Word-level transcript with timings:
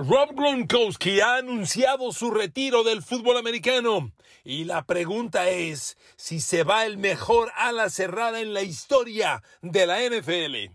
Rob 0.00 0.32
Gronkowski 0.32 1.20
ha 1.20 1.38
anunciado 1.38 2.12
su 2.12 2.30
retiro 2.30 2.84
del 2.84 3.02
fútbol 3.02 3.36
americano 3.36 4.12
y 4.44 4.62
la 4.62 4.86
pregunta 4.86 5.48
es 5.48 5.98
si 6.16 6.38
se 6.38 6.62
va 6.62 6.86
el 6.86 6.98
mejor 6.98 7.50
ala 7.56 7.90
cerrada 7.90 8.40
en 8.40 8.54
la 8.54 8.62
historia 8.62 9.42
de 9.60 9.86
la 9.88 9.98
NFL. 9.98 10.72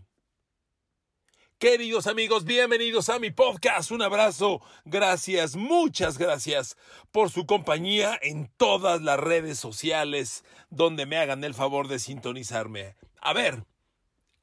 Queridos 1.58 2.06
amigos, 2.06 2.44
bienvenidos 2.44 3.08
a 3.08 3.18
mi 3.18 3.30
podcast. 3.30 3.92
Un 3.92 4.02
abrazo. 4.02 4.60
Gracias, 4.84 5.56
muchas 5.56 6.18
gracias 6.18 6.76
por 7.10 7.30
su 7.30 7.46
compañía 7.46 8.18
en 8.20 8.52
todas 8.58 9.00
las 9.00 9.18
redes 9.18 9.58
sociales 9.58 10.44
donde 10.68 11.06
me 11.06 11.16
hagan 11.16 11.42
el 11.44 11.54
favor 11.54 11.88
de 11.88 11.98
sintonizarme. 11.98 12.94
A 13.22 13.32
ver, 13.32 13.64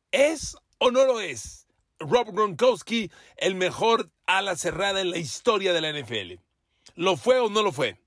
¿es 0.09 0.57
o 0.79 0.89
no 0.89 1.05
lo 1.05 1.21
es 1.21 1.67
Rob 2.01 2.31
Gronkowski 2.31 3.11
el 3.37 3.55
mejor 3.55 4.09
ala 4.25 4.55
cerrada 4.55 5.01
en 5.01 5.11
la 5.11 5.17
historia 5.17 5.73
de 5.73 5.81
la 5.81 5.91
NFL? 5.91 6.39
¿Lo 6.95 7.17
fue 7.17 7.39
o 7.39 7.49
no 7.49 7.63
lo 7.63 7.71
fue? 7.71 7.97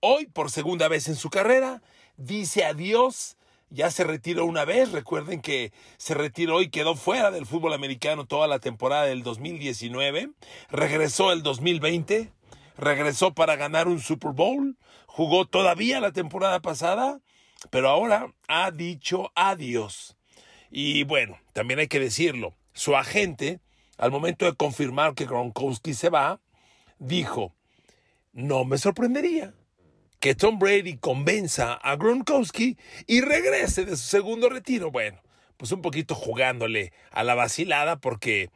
Hoy, 0.00 0.26
por 0.26 0.50
segunda 0.50 0.88
vez 0.88 1.08
en 1.08 1.16
su 1.16 1.30
carrera, 1.30 1.82
dice 2.16 2.64
adiós 2.64 3.36
ya 3.74 3.90
se 3.90 4.04
retiró 4.04 4.46
una 4.46 4.64
vez. 4.64 4.92
Recuerden 4.92 5.40
que 5.40 5.72
se 5.96 6.14
retiró 6.14 6.62
y 6.62 6.70
quedó 6.70 6.94
fuera 6.94 7.30
del 7.30 7.44
fútbol 7.44 7.72
americano 7.72 8.24
toda 8.24 8.46
la 8.46 8.60
temporada 8.60 9.04
del 9.04 9.22
2019. 9.22 10.30
Regresó 10.70 11.32
el 11.32 11.42
2020. 11.42 12.32
Regresó 12.78 13.34
para 13.34 13.56
ganar 13.56 13.88
un 13.88 14.00
Super 14.00 14.30
Bowl. 14.30 14.76
Jugó 15.06 15.46
todavía 15.46 16.00
la 16.00 16.12
temporada 16.12 16.60
pasada. 16.60 17.20
Pero 17.70 17.88
ahora 17.88 18.32
ha 18.46 18.70
dicho 18.70 19.32
adiós. 19.34 20.16
Y 20.70 21.04
bueno, 21.04 21.38
también 21.52 21.80
hay 21.80 21.88
que 21.88 22.00
decirlo. 22.00 22.54
Su 22.74 22.96
agente, 22.96 23.60
al 23.96 24.10
momento 24.10 24.44
de 24.44 24.54
confirmar 24.54 25.14
que 25.14 25.26
Gronkowski 25.26 25.94
se 25.94 26.10
va, 26.10 26.40
dijo, 26.98 27.54
no 28.32 28.64
me 28.64 28.78
sorprendería 28.78 29.54
que 30.18 30.34
Tom 30.34 30.58
Brady 30.58 30.96
convenza 30.96 31.74
a 31.74 31.96
Gronkowski 31.96 32.78
y 33.06 33.20
regrese 33.20 33.84
de 33.84 33.96
su 33.96 34.08
segundo 34.08 34.48
retiro. 34.48 34.90
Bueno, 34.90 35.22
pues 35.56 35.70
un 35.70 35.82
poquito 35.82 36.14
jugándole 36.14 36.92
a 37.10 37.24
la 37.24 37.34
vacilada 37.34 37.96
porque 37.96 38.50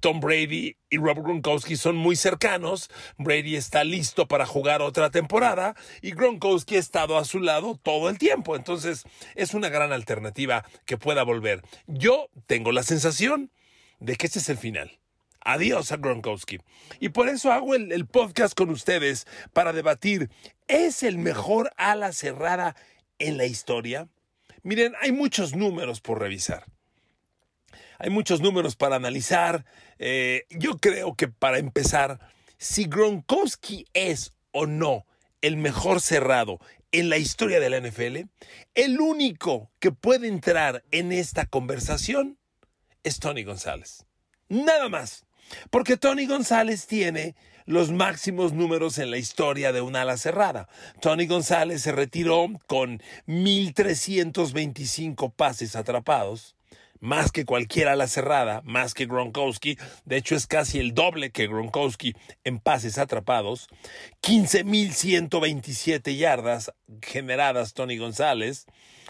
Tom 0.00 0.20
Brady 0.20 0.76
y 0.88 0.96
Robert 0.96 1.24
Gronkowski 1.24 1.76
son 1.76 1.96
muy 1.96 2.14
cercanos. 2.14 2.90
Brady 3.18 3.56
está 3.56 3.82
listo 3.84 4.28
para 4.28 4.46
jugar 4.46 4.80
otra 4.80 5.10
temporada 5.10 5.74
y 6.00 6.12
Gronkowski 6.12 6.76
ha 6.76 6.80
estado 6.80 7.18
a 7.18 7.24
su 7.24 7.40
lado 7.40 7.78
todo 7.82 8.08
el 8.08 8.18
tiempo. 8.18 8.54
Entonces 8.54 9.04
es 9.34 9.54
una 9.54 9.68
gran 9.68 9.92
alternativa 9.92 10.64
que 10.84 10.98
pueda 10.98 11.24
volver. 11.24 11.62
Yo 11.86 12.28
tengo 12.46 12.70
la 12.70 12.84
sensación 12.84 13.50
de 13.98 14.16
que 14.16 14.26
este 14.26 14.38
es 14.38 14.48
el 14.48 14.58
final. 14.58 14.98
Adiós 15.44 15.90
a 15.90 15.96
Gronkowski. 15.96 16.60
Y 17.00 17.08
por 17.08 17.28
eso 17.28 17.52
hago 17.52 17.74
el, 17.74 18.06
podcast 18.06 18.54
con 18.54 18.70
ustedes 18.70 19.26
para 19.52 19.72
debatir, 19.72 20.30
¿es 20.68 21.02
el 21.02 21.18
mejor 21.18 21.72
ala 21.76 22.12
cerrada 22.12 22.76
en 23.18 23.36
la 23.36 23.46
historia? 23.46 24.08
Miren, 24.62 24.94
hay 25.00 25.10
muchos 25.10 25.56
números 25.56 26.00
por 26.00 26.20
revisar. 26.20 26.64
Hay 28.02 28.10
muchos 28.10 28.40
números 28.40 28.74
para 28.74 28.96
analizar. 28.96 29.64
Eh, 30.00 30.46
yo 30.50 30.78
creo 30.78 31.14
que 31.14 31.28
para 31.28 31.58
empezar, 31.58 32.18
si 32.58 32.86
Gronkowski 32.86 33.86
es 33.94 34.32
o 34.50 34.66
no 34.66 35.06
el 35.40 35.56
mejor 35.56 36.00
cerrado 36.00 36.58
en 36.90 37.08
la 37.08 37.18
historia 37.18 37.60
de 37.60 37.70
la 37.70 37.80
NFL, 37.80 38.28
el 38.74 39.00
único 39.00 39.70
que 39.78 39.92
puede 39.92 40.26
entrar 40.26 40.82
en 40.90 41.12
esta 41.12 41.46
conversación 41.46 42.38
es 43.04 43.20
Tony 43.20 43.44
González. 43.44 44.04
Nada 44.48 44.88
más. 44.88 45.24
Porque 45.70 45.96
Tony 45.96 46.26
González 46.26 46.88
tiene 46.88 47.36
los 47.66 47.92
máximos 47.92 48.52
números 48.52 48.98
en 48.98 49.12
la 49.12 49.18
historia 49.18 49.70
de 49.70 49.80
un 49.80 49.94
ala 49.94 50.16
cerrada. 50.16 50.68
Tony 51.00 51.28
González 51.28 51.82
se 51.82 51.92
retiró 51.92 52.48
con 52.66 53.00
1.325 53.28 55.32
pases 55.32 55.76
atrapados, 55.76 56.56
más 57.02 57.30
que 57.32 57.44
cualquier 57.44 57.88
ala 57.88 58.06
cerrada, 58.06 58.62
más 58.64 58.94
que 58.94 59.04
Gronkowski. 59.06 59.76
De 60.04 60.16
hecho, 60.16 60.36
es 60.36 60.46
casi 60.46 60.78
el 60.78 60.94
doble 60.94 61.32
que 61.32 61.48
Gronkowski 61.48 62.14
en 62.44 62.60
pases 62.60 62.96
atrapados. 62.96 63.66
15.127 64.22 66.16
yardas 66.16 66.72
generadas 67.02 67.74
Tony 67.74 67.98
González 67.98 68.66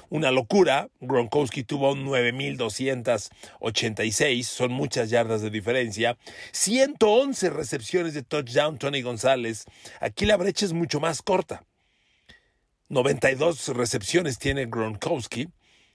una 0.08 0.30
locura. 0.30 0.88
Gronkowski 1.00 1.64
tuvo 1.64 1.94
9.286, 1.96 4.44
son 4.44 4.72
muchas 4.72 5.10
yardas 5.10 5.42
de 5.42 5.50
diferencia. 5.50 6.16
111 6.52 7.50
recepciones 7.50 8.14
de 8.14 8.22
touchdown 8.22 8.78
Tony 8.78 9.02
González. 9.02 9.66
Aquí 10.00 10.24
la 10.26 10.38
brecha 10.38 10.64
es 10.66 10.72
mucho 10.72 11.00
más 11.00 11.22
corta. 11.22 11.64
92 12.88 13.68
recepciones 13.68 14.38
tiene 14.38 14.66
Gronkowski 14.66 15.48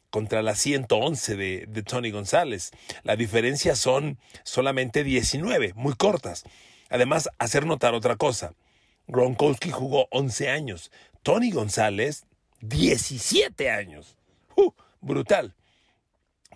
contra 0.09 0.41
las 0.41 0.59
111 0.59 1.35
de, 1.35 1.65
de 1.67 1.83
Tony 1.83 2.11
González. 2.11 2.71
La 3.03 3.15
diferencia 3.15 3.75
son 3.75 4.17
solamente 4.43 5.03
19, 5.03 5.73
muy 5.75 5.93
cortas. 5.95 6.43
Además, 6.89 7.29
hacer 7.37 7.65
notar 7.65 7.93
otra 7.93 8.15
cosa. 8.15 8.53
Gronkowski 9.07 9.71
jugó 9.71 10.07
11 10.11 10.49
años. 10.49 10.91
Tony 11.23 11.51
González 11.51 12.25
17 12.61 13.69
años. 13.69 14.17
¡Uh! 14.55 14.71
brutal. 15.01 15.55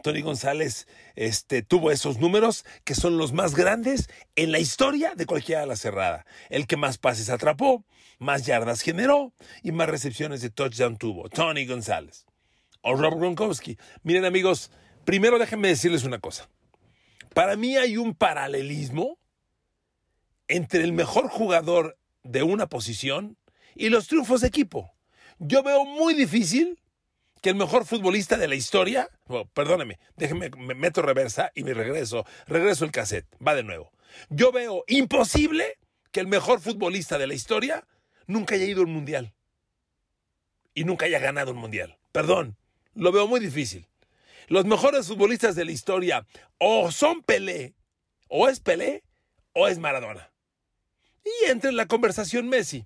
Tony 0.03 0.21
González 0.21 0.87
este, 1.15 1.61
tuvo 1.61 1.91
esos 1.91 2.19
números 2.19 2.65
que 2.83 2.95
son 2.95 3.17
los 3.17 3.33
más 3.33 3.55
grandes 3.55 4.09
en 4.35 4.51
la 4.51 4.59
historia 4.59 5.13
de 5.15 5.25
cualquiera 5.25 5.65
la 5.65 5.75
cerrada. 5.75 6.25
El 6.49 6.65
que 6.65 6.77
más 6.77 6.97
pases 6.97 7.29
atrapó, 7.29 7.85
más 8.17 8.45
yardas 8.45 8.81
generó 8.81 9.33
y 9.61 9.71
más 9.71 9.89
recepciones 9.89 10.41
de 10.41 10.49
touchdown 10.49 10.97
tuvo. 10.97 11.29
Tony 11.29 11.65
González. 11.65 12.25
O 12.81 12.95
Rob 12.95 13.17
Gronkowski. 13.17 13.77
Miren 14.03 14.25
amigos, 14.25 14.71
primero 15.05 15.39
déjenme 15.39 15.67
decirles 15.67 16.03
una 16.03 16.19
cosa. 16.19 16.49
Para 17.33 17.55
mí 17.55 17.77
hay 17.77 17.97
un 17.97 18.13
paralelismo 18.13 19.17
entre 20.47 20.83
el 20.83 20.91
mejor 20.91 21.29
jugador 21.29 21.97
de 22.23 22.43
una 22.43 22.67
posición 22.67 23.37
y 23.75 23.89
los 23.89 24.07
triunfos 24.07 24.41
de 24.41 24.47
equipo. 24.47 24.91
Yo 25.39 25.63
veo 25.63 25.85
muy 25.85 26.13
difícil 26.13 26.79
que 27.41 27.49
el 27.49 27.55
mejor 27.55 27.85
futbolista 27.85 28.37
de 28.37 28.47
la 28.47 28.55
historia, 28.55 29.09
perdóneme, 29.53 29.99
déjeme, 30.15 30.49
me 30.57 30.75
meto 30.75 31.01
reversa 31.01 31.51
y 31.55 31.63
me 31.63 31.73
regreso, 31.73 32.25
regreso 32.45 32.85
el 32.85 32.91
cassette, 32.91 33.27
va 33.45 33.55
de 33.55 33.63
nuevo. 33.63 33.91
Yo 34.29 34.51
veo 34.51 34.83
imposible 34.87 35.79
que 36.11 36.19
el 36.19 36.27
mejor 36.27 36.59
futbolista 36.59 37.17
de 37.17 37.27
la 37.27 37.33
historia 37.33 37.87
nunca 38.27 38.55
haya 38.55 38.65
ido 38.65 38.81
a 38.81 38.85
un 38.85 38.93
mundial 38.93 39.33
y 40.75 40.83
nunca 40.83 41.05
haya 41.05 41.19
ganado 41.19 41.51
un 41.51 41.57
mundial. 41.57 41.97
Perdón, 42.11 42.57
lo 42.95 43.11
veo 43.11 43.27
muy 43.27 43.39
difícil. 43.39 43.87
Los 44.47 44.65
mejores 44.65 45.07
futbolistas 45.07 45.55
de 45.55 45.65
la 45.65 45.71
historia 45.71 46.25
o 46.57 46.91
son 46.91 47.23
Pelé, 47.23 47.73
o 48.27 48.49
es 48.49 48.59
Pelé, 48.59 49.03
o 49.53 49.67
es 49.67 49.79
Maradona. 49.79 50.31
Y 51.23 51.49
entra 51.49 51.69
en 51.69 51.77
la 51.77 51.87
conversación 51.87 52.49
Messi 52.49 52.85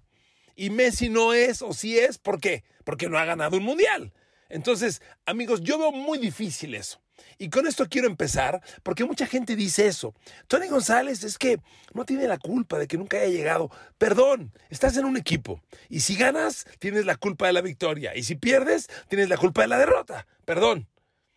y 0.55 0.69
Messi 0.69 1.09
no 1.09 1.33
es 1.33 1.61
o 1.61 1.73
sí 1.73 1.97
es, 1.97 2.17
¿por 2.17 2.39
qué? 2.39 2.63
Porque 2.83 3.09
no 3.09 3.17
ha 3.17 3.25
ganado 3.25 3.57
un 3.57 3.63
mundial. 3.63 4.13
Entonces, 4.49 5.01
amigos, 5.25 5.61
yo 5.61 5.77
veo 5.77 5.91
muy 5.91 6.17
difícil 6.17 6.75
eso. 6.75 7.01
Y 7.37 7.49
con 7.49 7.67
esto 7.67 7.87
quiero 7.89 8.07
empezar, 8.07 8.61
porque 8.83 9.05
mucha 9.05 9.25
gente 9.25 9.55
dice 9.55 9.87
eso. 9.87 10.13
Tony 10.47 10.67
González 10.67 11.23
es 11.23 11.37
que 11.37 11.59
no 11.93 12.05
tiene 12.05 12.27
la 12.27 12.37
culpa 12.37 12.77
de 12.77 12.87
que 12.87 12.97
nunca 12.97 13.17
haya 13.17 13.27
llegado. 13.27 13.69
Perdón, 13.97 14.51
estás 14.69 14.97
en 14.97 15.05
un 15.05 15.17
equipo. 15.17 15.61
Y 15.89 16.01
si 16.01 16.15
ganas, 16.15 16.65
tienes 16.79 17.05
la 17.05 17.15
culpa 17.15 17.47
de 17.47 17.53
la 17.53 17.61
victoria. 17.61 18.15
Y 18.15 18.23
si 18.23 18.35
pierdes, 18.35 18.89
tienes 19.07 19.29
la 19.29 19.37
culpa 19.37 19.61
de 19.61 19.67
la 19.67 19.77
derrota. 19.77 20.27
Perdón. 20.45 20.87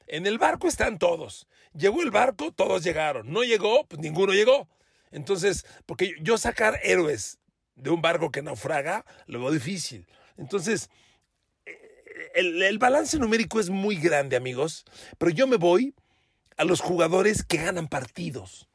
En 0.07 0.27
el 0.27 0.39
barco 0.39 0.69
están 0.69 0.99
todos. 0.99 1.47
Llegó 1.75 2.03
el 2.03 2.11
barco, 2.11 2.51
todos 2.53 2.83
llegaron. 2.83 3.31
No 3.31 3.43
llegó, 3.45 3.87
pues 3.87 4.01
ninguno 4.01 4.33
llegó. 4.33 4.69
Entonces, 5.11 5.67
porque 5.85 6.15
yo 6.21 6.39
sacar 6.39 6.81
héroes 6.83 7.39
de 7.75 7.91
un 7.91 8.01
barco 8.03 8.31
que 8.31 8.43
naufraga, 8.43 9.05
lo 9.27 9.41
veo 9.41 9.51
difícil. 9.51 10.07
Entonces, 10.37 10.91
el, 12.35 12.79
balance 12.79 13.19
numérico 13.19 13.61
es 13.61 13.71
muy 13.71 13.97
grande, 13.97 14.37
amigos, 14.37 14.85
pero 15.19 15.31
yo 15.31 15.47
me 15.47 15.57
voy 15.57 15.95
a 16.57 16.65
los 16.65 16.81
jugadores 16.81 17.45
que 17.45 17.59
ganan 17.59 17.89
partidos. 17.89 18.69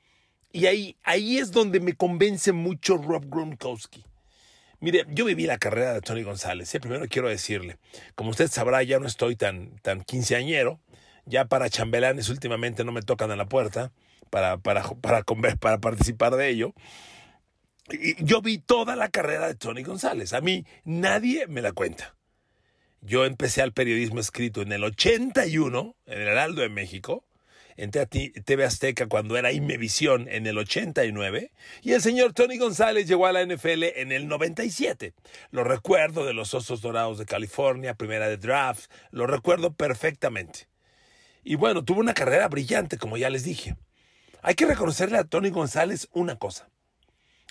Y 0.52 0.68
ahí, 0.68 0.98
ahí 1.04 1.38
es 1.38 1.52
donde 1.52 1.80
me 1.80 1.94
convence 1.94 2.52
mucho 2.52 2.98
Rob 2.98 3.26
Gronkowski. 3.28 4.06
Mire, 4.80 5.06
yo 5.10 5.26
viví 5.26 5.46
la 5.46 5.58
carrera 5.58 5.94
de 5.94 6.02
Tony 6.02 6.24
González. 6.24 6.74
¿eh? 6.76 6.80
Primero 6.80 7.08
quiero 7.08 7.30
decirle, 7.30 7.78
como 8.16 8.30
usted 8.30 8.50
sabrá, 8.50 8.84
ya 8.84 9.00
no 9.00 9.08
estoy 9.08 9.36
tan, 9.36 9.78
tan 9.82 10.04
quinceañero. 10.04 10.80
Ya 11.26 11.46
para 11.46 11.70
chambelanes 11.70 12.30
últimamente 12.30 12.84
no 12.84 12.92
me 12.92 13.02
tocan 13.02 13.32
a 13.32 13.38
la 13.38 13.48
puerta 13.48 13.94
para, 14.30 14.58
para, 14.58 14.84
para, 14.84 15.24
para 15.24 15.78
participar 15.80 16.36
de 16.36 16.50
ello 16.50 16.74
yo 18.20 18.42
vi 18.42 18.58
toda 18.60 18.96
la 18.96 19.10
carrera 19.10 19.48
de 19.48 19.56
Tony 19.56 19.84
González. 19.84 20.34
A 20.34 20.42
mí 20.42 20.66
nadie 20.84 21.48
me 21.48 21.62
la 21.62 21.72
cuenta. 21.72 22.16
Yo 23.06 23.26
empecé 23.26 23.62
al 23.62 23.74
periodismo 23.74 24.22
escrito 24.22 24.62
en 24.62 24.72
el 24.72 24.82
81, 24.86 25.96
en 26.06 26.22
el 26.22 26.28
Heraldo 26.30 26.62
de 26.62 26.70
México. 26.70 27.26
en 27.76 27.92
TV 27.92 28.64
Azteca 28.64 29.08
cuando 29.08 29.36
era 29.36 29.52
Imevisión 29.52 30.30
en 30.30 30.48
el 30.48 30.58
89 30.58 31.52
y 31.82 31.94
el 31.94 32.02
señor 32.02 32.32
Tony 32.32 32.58
González 32.58 33.08
llegó 33.08 33.26
a 33.26 33.34
la 33.34 33.44
NFL 33.44 33.84
en 33.96 34.14
el 34.14 34.30
97. 34.30 35.14
Lo 35.52 35.66
recuerdo 35.66 36.24
de 36.24 36.34
los 36.34 36.54
Osos 36.54 36.80
Dorados 36.80 37.18
de 37.18 37.26
California, 37.26 37.96
primera 37.96 38.30
de 38.30 38.38
draft, 38.38 38.90
lo 39.12 39.28
recuerdo 39.28 39.74
perfectamente. 39.74 40.70
Y 41.44 41.56
bueno, 41.56 41.84
tuvo 41.84 42.00
una 42.00 42.14
carrera 42.14 42.48
brillante, 42.48 42.98
como 42.98 43.18
ya 43.18 43.30
les 43.30 43.44
dije. 43.44 43.76
Hay 44.42 44.56
que 44.56 44.66
reconocerle 44.66 45.18
a 45.18 45.26
Tony 45.26 45.50
González 45.50 46.08
una 46.14 46.38
cosa. 46.38 46.70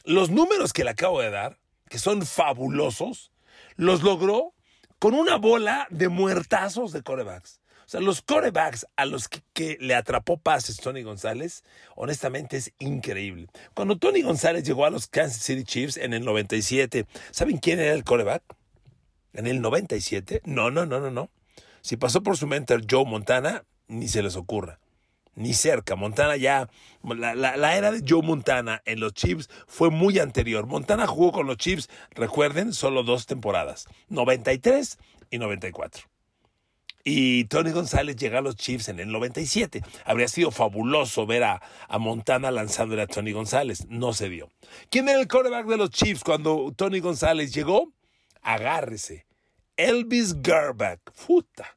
Los 0.05 0.31
números 0.31 0.73
que 0.73 0.85
le 0.85 0.91
acabo 0.91 1.21
de 1.21 1.31
dar, 1.31 1.59
que 1.91 1.99
son 1.99 2.25
fabulosos, 2.25 3.33
los 3.77 4.03
logró 4.03 4.55
con 5.03 5.15
una 5.15 5.35
bola 5.35 5.89
de 5.91 6.09
muertazos 6.09 6.93
de 6.93 7.03
corebacks. 7.03 7.61
O 7.87 7.89
sea, 7.89 8.01
los 8.01 8.23
corebacks 8.23 8.87
a 8.95 9.05
los 9.05 9.29
que, 9.29 9.77
le 9.81 9.97
atrapó 9.97 10.37
pases 10.37 10.77
Tony 10.77 11.03
González, 11.03 11.65
honestamente 11.97 12.57
es 12.57 12.73
increíble. 12.79 13.49
Cuando 13.75 13.99
Tony 13.99 14.23
González 14.23 14.63
llegó 14.63 14.87
a 14.87 14.91
los 14.91 15.09
Kansas 15.09 15.43
City 15.43 15.65
Chiefs 15.65 15.97
en 15.97 16.15
el 16.15 16.25
97, 16.25 17.07
¿saben 17.33 17.59
quién 17.59 17.81
era 17.81 17.95
el 17.95 18.05
coreback? 18.05 18.45
En 19.33 19.49
el 19.49 19.61
97, 19.61 20.41
no, 20.45 20.71
no, 20.71 20.87
no, 20.87 21.01
no, 21.01 21.11
no. 21.11 21.31
Si 21.81 21.97
pasó 21.97 22.23
por 22.23 22.37
su 22.37 22.47
mentor 22.47 22.85
Joe 22.89 23.05
Montana, 23.05 23.65
ni 23.89 24.07
se 24.07 24.23
les 24.23 24.37
ocurra. 24.37 24.79
Ni 25.35 25.55
cerca. 25.55 25.97
Montana 25.97 26.37
ya. 26.37 26.69
La, 27.03 27.77
era 27.77 27.91
de 27.91 28.05
Joe 28.07 28.23
Montana 28.23 28.83
en 28.85 29.01
los 29.01 29.15
Chiefs 29.15 29.49
fue 29.67 29.91
muy 29.91 30.19
anterior. 30.19 30.67
Montana 30.67 31.07
jugó 31.07 31.33
con 31.33 31.47
los 31.47 31.57
Chiefs, 31.57 31.89
recuerden, 32.11 32.73
solo 32.73 33.03
dos 33.03 33.27
temporadas: 33.27 33.89
93 34.09 34.99
y 35.31 35.39
94. 35.39 36.05
Y 37.05 37.45
Tony 37.47 37.73
González 37.73 38.15
llega 38.15 38.39
a 38.39 38.43
los 38.43 38.55
Chiefs 38.57 38.89
en 38.89 39.01
el 39.01 39.11
97. 39.11 39.83
Habría 40.05 40.29
sido 40.29 40.53
fabuloso 40.53 41.27
ver 41.27 41.43
a, 41.43 41.63
a, 41.89 41.99
Montana 41.99 42.53
lanzándole 42.53 43.03
a 43.03 43.07
Tony 43.09 43.33
González. 43.33 43.87
No 43.89 44.13
se 44.13 44.29
dio. 44.29 44.51
¿Quién 44.89 45.09
era 45.09 45.19
el 45.19 45.27
quarterback 45.27 45.67
de 45.67 45.79
los 45.79 45.91
Chiefs 45.91 46.23
cuando 46.23 46.73
Tony 46.77 47.01
González 47.01 47.53
llegó? 47.53 47.93
Agárrese. 48.43 49.27
Elvis 49.77 50.41
Garback. 50.43 51.01
Puta 51.27 51.77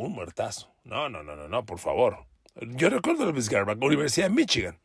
un 0.00 0.12
muertazo. 0.12 0.72
No, 0.90 1.08
no, 1.08 1.22
no, 1.22 1.36
no, 1.36 1.46
no, 1.46 1.64
por 1.64 1.78
favor. 1.78 2.26
Yo 2.60 2.90
recuerdo 2.90 3.22
a 3.22 3.28
Elvis 3.28 3.48
Garback, 3.48 3.80
Universidad 3.80 4.26
de 4.26 4.34
Michigan. 4.34 4.80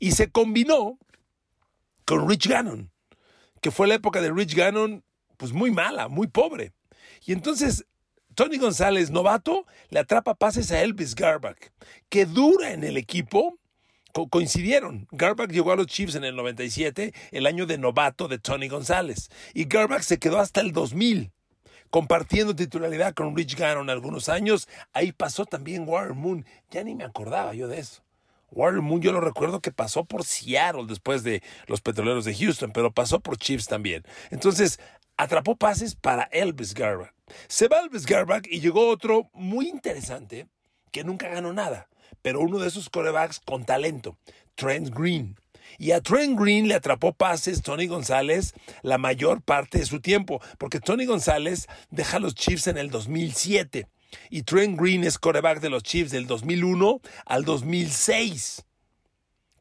Y 0.00 0.12
se 0.12 0.32
combinó 0.32 0.98
con 2.04 2.28
Rich 2.28 2.48
Gannon, 2.48 2.90
que 3.60 3.70
fue 3.70 3.86
la 3.86 3.94
época 3.94 4.20
de 4.20 4.32
Rich 4.32 4.56
Gannon, 4.56 5.04
pues 5.36 5.52
muy 5.52 5.70
mala, 5.70 6.08
muy 6.08 6.26
pobre. 6.26 6.72
Y 7.24 7.32
entonces 7.32 7.86
Tony 8.34 8.58
González, 8.58 9.12
novato, 9.12 9.64
le 9.90 10.00
atrapa 10.00 10.34
pases 10.34 10.72
a 10.72 10.82
Elvis 10.82 11.14
Garback, 11.14 11.72
que 12.08 12.26
dura 12.26 12.72
en 12.72 12.82
el 12.82 12.96
equipo. 12.96 13.60
coincidieron. 14.28 15.06
Garback 15.12 15.52
llegó 15.52 15.70
a 15.70 15.76
los 15.76 15.86
Chiefs 15.86 16.16
en 16.16 16.24
el 16.24 16.34
97, 16.34 17.14
el 17.30 17.46
año 17.46 17.66
de 17.66 17.78
novato 17.78 18.26
de 18.26 18.40
Tony 18.40 18.66
González. 18.66 19.28
Y 19.54 19.66
Garback 19.66 20.02
se 20.02 20.18
quedó 20.18 20.40
hasta 20.40 20.60
el 20.60 20.72
2000 20.72 21.30
compartiendo 21.92 22.56
titularidad 22.56 23.12
con 23.12 23.36
Rich 23.36 23.54
Gannon 23.54 23.90
algunos 23.90 24.30
años. 24.30 24.66
Ahí 24.94 25.12
pasó 25.12 25.44
también 25.44 25.86
Warren 25.86 26.16
Moon. 26.16 26.46
Ya 26.70 26.82
ni 26.82 26.94
me 26.94 27.04
acordaba 27.04 27.52
yo 27.52 27.68
de 27.68 27.80
eso. 27.80 28.02
Warren 28.50 28.82
Moon 28.82 29.02
yo 29.02 29.12
lo 29.12 29.20
recuerdo 29.20 29.60
que 29.60 29.72
pasó 29.72 30.06
por 30.06 30.24
Seattle 30.24 30.86
después 30.88 31.22
de 31.22 31.42
los 31.66 31.82
Petroleros 31.82 32.24
de 32.24 32.34
Houston, 32.34 32.72
pero 32.72 32.92
pasó 32.92 33.20
por 33.20 33.36
Chiefs 33.36 33.66
también. 33.66 34.04
Entonces, 34.30 34.80
atrapó 35.18 35.54
pases 35.54 35.94
para 35.94 36.24
Elvis 36.32 36.72
Garback. 36.72 37.12
Se 37.46 37.68
va 37.68 37.80
Elvis 37.80 38.06
Garback 38.06 38.48
y 38.50 38.60
llegó 38.60 38.88
otro 38.88 39.28
muy 39.34 39.68
interesante 39.68 40.48
que 40.92 41.04
nunca 41.04 41.28
ganó 41.28 41.52
nada, 41.52 41.88
pero 42.22 42.40
uno 42.40 42.58
de 42.58 42.68
esos 42.68 42.88
corebacks 42.88 43.38
con 43.38 43.66
talento, 43.66 44.16
Trent 44.54 44.88
Green. 44.88 45.36
Y 45.78 45.92
a 45.92 46.00
Trent 46.00 46.38
Green 46.38 46.68
le 46.68 46.74
atrapó 46.74 47.12
pases 47.12 47.62
Tony 47.62 47.86
González 47.86 48.54
la 48.82 48.98
mayor 48.98 49.42
parte 49.42 49.78
de 49.78 49.86
su 49.86 50.00
tiempo, 50.00 50.40
porque 50.58 50.80
Tony 50.80 51.06
González 51.06 51.66
deja 51.90 52.18
a 52.18 52.20
los 52.20 52.34
Chiefs 52.34 52.66
en 52.66 52.78
el 52.78 52.90
2007 52.90 53.86
y 54.30 54.42
Trent 54.42 54.78
Green 54.78 55.04
es 55.04 55.18
coreback 55.18 55.60
de 55.60 55.70
los 55.70 55.82
Chiefs 55.82 56.10
del 56.10 56.26
2001 56.26 57.00
al 57.26 57.44
2006. 57.44 58.64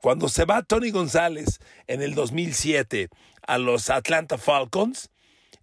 Cuando 0.02 0.30
se 0.30 0.46
va 0.46 0.64
Tony 0.64 0.92
González 0.92 1.60
en 1.88 2.02
el 2.02 2.16
2007 2.16 3.10
a 3.46 3.58
los 3.58 3.90
Atlanta 3.90 4.38
Falcons, 4.38 5.10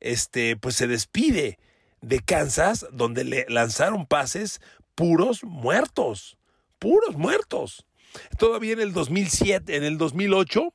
este, 0.00 0.56
pues 0.56 0.77
se 0.77 0.87
despide 0.87 1.59
de 2.00 2.21
Kansas, 2.21 2.87
donde 2.93 3.25
le 3.25 3.47
lanzaron 3.49 4.06
pases 4.06 4.61
puros 4.95 5.43
muertos, 5.43 6.39
puros 6.79 7.17
muertos. 7.17 7.85
Todavía 8.38 8.72
en 8.72 8.81
el 8.81 8.93
2007, 8.93 9.76
en 9.76 9.84
el 9.84 9.99
2008, 9.99 10.72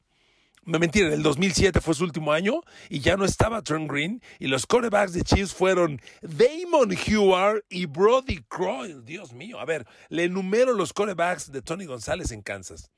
me 0.66 0.80
mentira, 0.80 1.08
en 1.08 1.14
el 1.14 1.24
2007 1.24 1.82
fue 1.82 1.94
su 1.94 2.06
último 2.06 2.32
año 2.32 2.62
y 2.90 3.02
ya 3.02 3.18
no 3.18 3.26
estaba 3.26 3.62
Trent 3.62 3.92
Green 3.92 4.22
y 4.40 4.48
los 4.48 4.66
quarterbacks 4.66 5.12
de 5.12 5.24
Chiefs 5.24 5.54
fueron 5.54 6.00
Damon 6.22 6.92
Heward 6.92 7.64
y 7.70 7.86
Brody 7.86 8.44
Croyle. 8.48 9.02
Dios 9.04 9.34
mío, 9.34 9.60
a 9.60 9.66
ver, 9.66 9.86
le 10.08 10.24
enumero 10.24 10.74
los 10.74 10.94
quarterbacks 10.94 11.52
de 11.52 11.62
Tony 11.62 11.86
González 11.86 12.32
en 12.32 12.42
Kansas. 12.42 12.92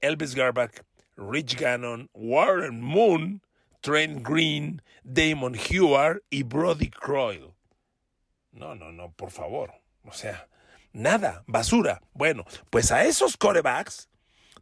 Elvis 0.00 0.34
Garback, 0.34 0.86
Rich 1.16 1.56
Gannon, 1.58 2.08
Warren 2.14 2.80
Moon, 2.80 3.42
Trent 3.82 4.26
Green, 4.26 4.82
Damon 5.04 5.54
Heward 5.54 6.22
y 6.30 6.42
Brody 6.42 6.88
Croyle. 6.88 7.52
No, 8.52 8.74
no, 8.74 8.92
no, 8.92 9.12
por 9.12 9.30
favor. 9.30 9.74
O 10.04 10.12
sea, 10.12 10.48
Nada, 10.92 11.44
basura. 11.46 12.02
Bueno, 12.12 12.44
pues 12.70 12.90
a 12.90 13.04
esos 13.04 13.36
corebacks 13.36 14.08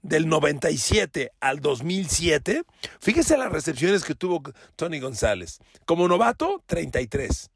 del 0.02 0.28
97 0.28 1.32
al 1.40 1.60
2007, 1.60 2.62
fíjese 3.00 3.36
las 3.36 3.50
recepciones 3.50 4.04
que 4.04 4.14
tuvo 4.14 4.42
Tony 4.76 5.00
González. 5.00 5.58
Como 5.86 6.06
novato, 6.08 6.62
33. 6.66 7.50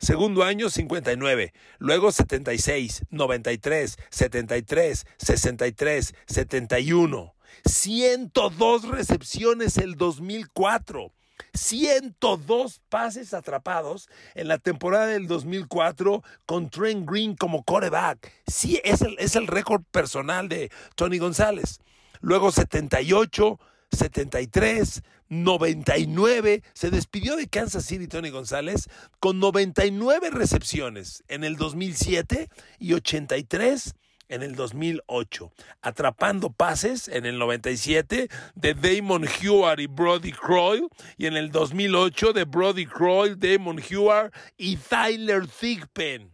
Segundo 0.00 0.44
año, 0.44 0.70
59. 0.70 1.52
Luego 1.78 2.12
76, 2.12 3.02
93, 3.10 3.96
73, 4.10 5.06
63, 5.18 6.14
71. 6.26 7.34
102 7.64 8.88
recepciones 8.88 9.76
el 9.78 9.96
2004. 9.96 11.12
102 11.54 12.80
pases 12.88 13.34
atrapados 13.34 14.08
en 14.34 14.48
la 14.48 14.58
temporada 14.58 15.06
del 15.06 15.26
2004 15.26 16.22
con 16.46 16.70
Trent 16.70 17.08
Green 17.08 17.36
como 17.36 17.64
coreback. 17.64 18.32
Sí, 18.46 18.80
es 18.84 19.02
el, 19.02 19.16
es 19.18 19.36
el 19.36 19.46
récord 19.46 19.82
personal 19.90 20.48
de 20.48 20.70
Tony 20.94 21.18
González. 21.18 21.80
Luego 22.20 22.50
78, 22.50 23.58
73, 23.90 25.02
99. 25.28 26.62
Se 26.72 26.90
despidió 26.90 27.36
de 27.36 27.48
Kansas 27.48 27.84
City 27.84 28.08
Tony 28.08 28.30
González 28.30 28.88
con 29.20 29.38
99 29.38 30.30
recepciones 30.30 31.22
en 31.28 31.44
el 31.44 31.56
2007 31.56 32.48
y 32.78 32.94
83 32.94 33.94
en 34.28 34.42
el 34.42 34.54
2008, 34.54 35.52
atrapando 35.80 36.50
pases 36.50 37.08
en 37.08 37.26
el 37.26 37.38
97 37.38 38.28
de 38.54 38.74
Damon 38.74 39.26
Heward 39.26 39.80
y 39.80 39.86
Brody 39.86 40.32
Croyle, 40.32 40.88
y 41.16 41.26
en 41.26 41.36
el 41.36 41.50
2008 41.50 42.32
de 42.32 42.44
Brody 42.44 42.86
Croyle, 42.86 43.36
Damon 43.36 43.78
Heward 43.78 44.32
y 44.56 44.76
Tyler 44.76 45.46
Thigpen. 45.46 46.32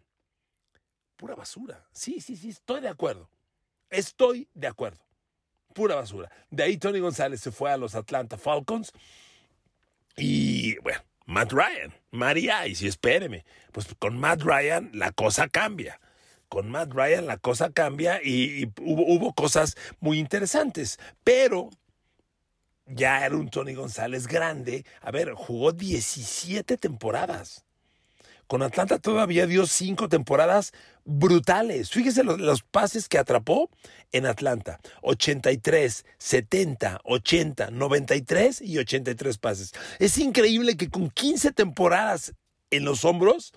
Pura 1.17 1.35
basura. 1.35 1.87
Sí, 1.93 2.21
sí, 2.21 2.37
sí, 2.37 2.51
estoy 2.51 2.81
de 2.81 2.89
acuerdo. 2.89 3.31
Estoy 3.89 4.49
de 4.55 4.67
acuerdo. 4.67 5.01
Pura 5.73 5.95
basura. 5.95 6.31
De 6.51 6.63
ahí 6.63 6.77
Tony 6.77 6.99
González 6.99 7.41
se 7.41 7.53
fue 7.53 7.71
a 7.71 7.77
los 7.77 7.95
Atlanta 7.95 8.37
Falcons 8.37 8.93
y 10.17 10.77
bueno, 10.79 11.01
Matt 11.27 11.53
Ryan, 11.53 11.93
María, 12.11 12.67
y 12.67 12.75
si 12.75 12.87
espéreme, 12.87 13.45
pues 13.73 13.87
con 13.99 14.19
Matt 14.19 14.43
Ryan 14.43 14.91
la 14.93 15.11
cosa 15.13 15.49
cambia 15.49 16.01
con 16.55 16.71
Matt 16.71 16.93
Ryan 16.93 17.27
la 17.27 17.37
cosa 17.37 17.73
cambia 17.73 18.21
y, 18.23 18.71
hubo, 18.81 19.35
cosas 19.35 19.77
muy 19.99 20.21
interesantes, 20.21 21.01
pero 21.25 21.69
ya 22.87 23.27
era 23.27 23.35
un 23.35 23.51
Tony 23.51 23.75
González 23.75 24.29
grande. 24.29 24.87
A 25.01 25.11
ver, 25.11 25.33
jugó 25.33 25.73
17 25.73 26.77
temporadas. 26.77 27.65
Con 28.47 28.63
Atlanta 28.63 29.01
todavía 29.01 29.49
dio 29.49 29.67
cinco 29.67 30.09
temporadas 30.09 30.73
brutales. 31.05 31.91
Fíjese 31.91 32.23
los, 32.23 32.39
los, 32.39 32.63
pases 32.63 33.09
que 33.09 33.19
atrapó 33.19 33.69
en 34.13 34.25
Atlanta. 34.25 34.79
83, 35.03 36.07
70, 36.19 37.01
80, 37.03 37.71
93 37.73 38.61
y 38.61 38.79
83 38.79 39.39
pases. 39.39 39.73
Es 39.99 40.19
increíble 40.19 40.77
que 40.77 40.89
con 40.89 41.11
15 41.11 41.51
temporadas 41.51 42.33
en 42.71 42.85
los 42.85 43.05
hombros 43.05 43.53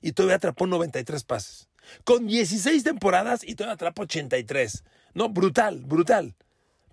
y 0.00 0.12
todavía 0.12 0.36
atrapó 0.36 0.68
93 0.68 1.24
pases 1.24 1.68
con 2.04 2.26
16 2.26 2.84
temporadas 2.84 3.42
y 3.44 3.54
todavía 3.54 3.74
atrapa 3.74 4.02
83. 4.02 4.84
No, 5.14 5.28
brutal, 5.28 5.84
brutal. 5.84 6.34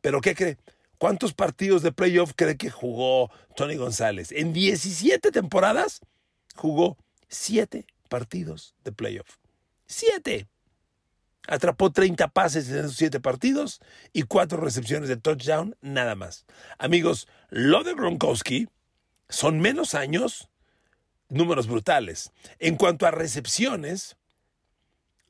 Pero 0.02 0.22
¿qué 0.22 0.36
cree? 0.36 0.58
¿Cuántos 0.98 1.34
partidos 1.34 1.82
de 1.82 1.92
playoff 1.92 2.34
cree 2.36 2.56
que 2.56 2.70
jugó 2.70 3.30
Tony 3.56 3.76
González? 3.76 4.32
En 4.32 4.54
17 4.54 5.32
temporadas 5.32 6.00
jugó 6.56 6.98
7 7.28 7.86
partidos 8.10 8.76
de 8.84 8.92
playoff. 8.92 9.38
7. 9.88 10.48
Atrapó 11.48 11.92
30 11.92 12.30
pases 12.30 12.70
en 12.70 12.80
esos 12.80 12.96
7 12.96 13.20
partidos 13.20 13.82
y 14.14 14.24
4 14.24 14.58
recepciones 14.62 15.10
de 15.10 15.18
touchdown, 15.18 15.76
nada 15.82 16.16
más. 16.16 16.46
Amigos, 16.78 17.28
lo 17.50 17.84
de 17.84 17.94
Gronkowski 17.96 18.70
son 19.28 19.60
menos 19.60 19.96
años, 19.96 20.50
números 21.28 21.68
brutales. 21.68 22.32
En 22.60 22.78
cuanto 22.78 23.06
a 23.06 23.12
recepciones, 23.12 24.16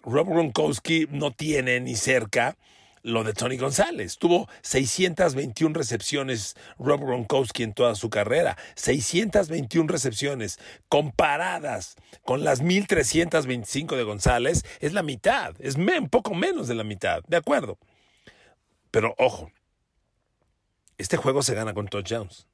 Rob 0.03 0.27
Gronkowski 0.27 1.07
no 1.11 1.31
tiene 1.31 1.79
ni 1.79 1.95
cerca 1.95 2.57
lo 3.03 3.23
de 3.23 3.33
Tony 3.33 3.57
González. 3.57 4.17
Tuvo 4.17 4.49
621 4.61 5.73
recepciones 5.73 6.55
Rob 6.79 7.01
Gronkowski 7.01 7.63
en 7.63 7.73
toda 7.73 7.95
su 7.95 8.09
carrera. 8.09 8.57
621 8.75 9.87
recepciones 9.87 10.59
comparadas 10.89 11.95
con 12.23 12.43
las 12.43 12.61
1325 12.61 13.95
de 13.95 14.03
González 14.03 14.63
es 14.79 14.93
la 14.93 15.03
mitad. 15.03 15.55
Es 15.59 15.75
un 15.75 16.09
poco 16.09 16.33
menos 16.33 16.67
de 16.67 16.75
la 16.75 16.83
mitad. 16.83 17.23
De 17.27 17.37
acuerdo. 17.37 17.77
Pero 18.89 19.15
ojo, 19.17 19.51
este 20.97 21.17
juego 21.17 21.43
se 21.43 21.55
gana 21.55 21.73
con 21.73 21.87
touchdowns. 21.87 22.47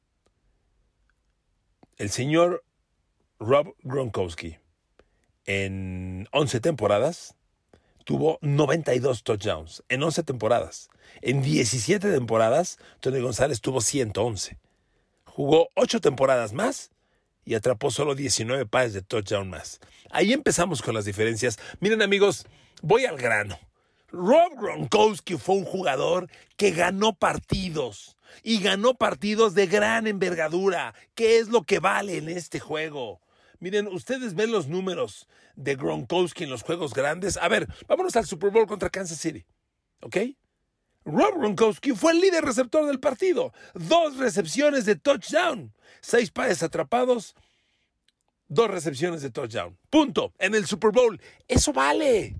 El 1.97 2.09
señor 2.09 2.63
Rob 3.39 3.75
Gronkowski 3.83 4.57
en 5.45 6.27
11 6.31 6.59
temporadas 6.59 7.35
tuvo 8.09 8.39
92 8.41 9.21
touchdowns 9.21 9.83
en 9.87 10.01
11 10.01 10.23
temporadas. 10.23 10.89
En 11.21 11.43
17 11.43 12.11
temporadas, 12.11 12.79
Tony 13.01 13.19
González 13.19 13.61
tuvo 13.61 13.81
111. 13.81 14.57
Jugó 15.25 15.69
8 15.75 16.01
temporadas 16.01 16.51
más 16.51 16.89
y 17.45 17.53
atrapó 17.53 17.91
solo 17.91 18.15
19 18.15 18.65
pares 18.65 18.93
de 18.93 19.03
touchdown 19.03 19.51
más. 19.51 19.79
Ahí 20.09 20.33
empezamos 20.33 20.81
con 20.81 20.95
las 20.95 21.05
diferencias. 21.05 21.59
Miren 21.81 22.01
amigos, 22.01 22.47
voy 22.81 23.05
al 23.05 23.15
grano. 23.15 23.59
Rob 24.11 24.59
Gronkowski 24.59 25.37
fue 25.37 25.57
un 25.57 25.65
jugador 25.65 26.31
que 26.57 26.71
ganó 26.71 27.13
partidos 27.13 28.17
y 28.41 28.59
ganó 28.59 28.95
partidos 28.95 29.53
de 29.53 29.67
gran 29.67 30.07
envergadura. 30.07 30.95
¿Qué 31.13 31.37
es 31.37 31.49
lo 31.49 31.61
que 31.61 31.77
vale 31.77 32.17
en 32.17 32.27
este 32.27 32.59
juego? 32.59 33.21
Miren, 33.59 33.87
ustedes 33.87 34.33
ven 34.33 34.51
los 34.51 34.67
números 34.67 35.27
de 35.55 35.75
Gronkowski 35.75 36.43
en 36.43 36.49
los 36.49 36.63
juegos 36.63 36.93
grandes. 36.93 37.37
A 37.37 37.47
ver, 37.47 37.67
vámonos 37.87 38.15
al 38.15 38.25
Super 38.25 38.49
Bowl 38.51 38.67
contra 38.67 38.89
Kansas 38.89 39.19
City. 39.19 39.45
¿Ok? 40.01 40.17
Rob 41.05 41.37
Gronkowski 41.37 41.93
fue 41.93 42.11
el 42.11 42.21
líder 42.21 42.43
receptor 42.43 42.85
del 42.85 42.99
partido. 42.99 43.53
Dos 43.73 44.17
recepciones 44.17 44.85
de 44.85 44.95
touchdown. 44.95 45.73
Seis 46.01 46.31
pares 46.31 46.61
atrapados. 46.63 47.35
Dos 48.47 48.69
recepciones 48.69 49.21
de 49.21 49.31
touchdown. 49.31 49.77
Punto. 49.89 50.33
En 50.39 50.55
el 50.55 50.65
Super 50.65 50.91
Bowl. 50.91 51.19
Eso 51.47 51.73
vale. 51.73 52.35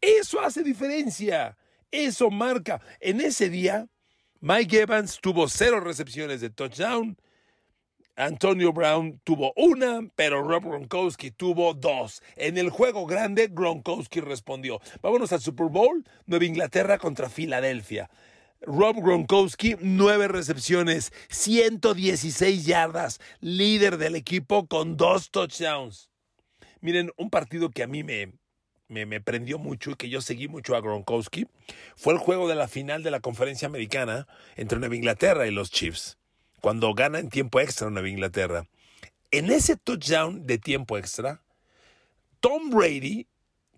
Eso 0.00 0.40
hace 0.40 0.62
diferencia. 0.62 1.56
Eso 1.90 2.30
marca. 2.30 2.80
En 3.00 3.20
ese 3.20 3.50
día, 3.50 3.88
Mike 4.40 4.80
Evans 4.80 5.18
tuvo 5.20 5.48
cero 5.48 5.80
recepciones 5.80 6.40
de 6.40 6.50
touchdown 6.50 7.18
Antonio 8.16 8.72
Brown 8.72 9.20
tuvo 9.24 9.52
una, 9.56 10.00
pero 10.14 10.42
Rob 10.42 10.64
Gronkowski 10.64 11.30
tuvo 11.30 11.74
dos. 11.74 12.22
En 12.36 12.58
el 12.58 12.70
juego 12.70 13.06
grande, 13.06 13.48
Gronkowski 13.50 14.20
respondió. 14.20 14.80
Vámonos 15.00 15.32
al 15.32 15.40
Super 15.40 15.68
Bowl, 15.68 16.04
Nueva 16.26 16.44
Inglaterra 16.44 16.98
contra 16.98 17.30
Filadelfia. 17.30 18.10
Rob 18.60 18.96
Gronkowski, 18.96 19.76
nueve 19.80 20.28
recepciones, 20.28 21.12
116 21.30 22.66
yardas, 22.66 23.18
líder 23.40 23.96
del 23.96 24.16
equipo 24.16 24.66
con 24.66 24.98
dos 24.98 25.30
touchdowns. 25.30 26.10
Miren, 26.82 27.10
un 27.16 27.30
partido 27.30 27.70
que 27.70 27.82
a 27.82 27.86
mí 27.86 28.04
me, 28.04 28.34
me, 28.88 29.06
me, 29.06 29.22
prendió 29.22 29.58
mucho 29.58 29.92
y 29.92 29.94
que 29.94 30.10
yo 30.10 30.20
seguí 30.20 30.46
mucho 30.46 30.76
a 30.76 30.82
Gronkowski 30.82 31.46
fue 31.96 32.12
el 32.12 32.18
juego 32.18 32.48
de 32.48 32.54
la 32.54 32.68
final 32.68 33.02
de 33.02 33.10
la 33.10 33.20
conferencia 33.20 33.66
americana 33.66 34.26
entre 34.56 34.78
Nueva 34.78 34.96
Inglaterra 34.96 35.46
y 35.46 35.52
los 35.52 35.70
Chiefs 35.70 36.19
cuando 36.60 36.94
gana 36.94 37.18
en 37.18 37.30
tiempo 37.30 37.60
extra 37.60 37.90
Nueva 37.90 38.08
Inglaterra. 38.08 38.66
En 39.32 39.50
ese 39.50 39.76
touchdown 39.76 40.46
de 40.46 40.58
tiempo 40.58 40.98
extra, 40.98 41.42
Tom 42.40 42.70
Brady 42.70 43.28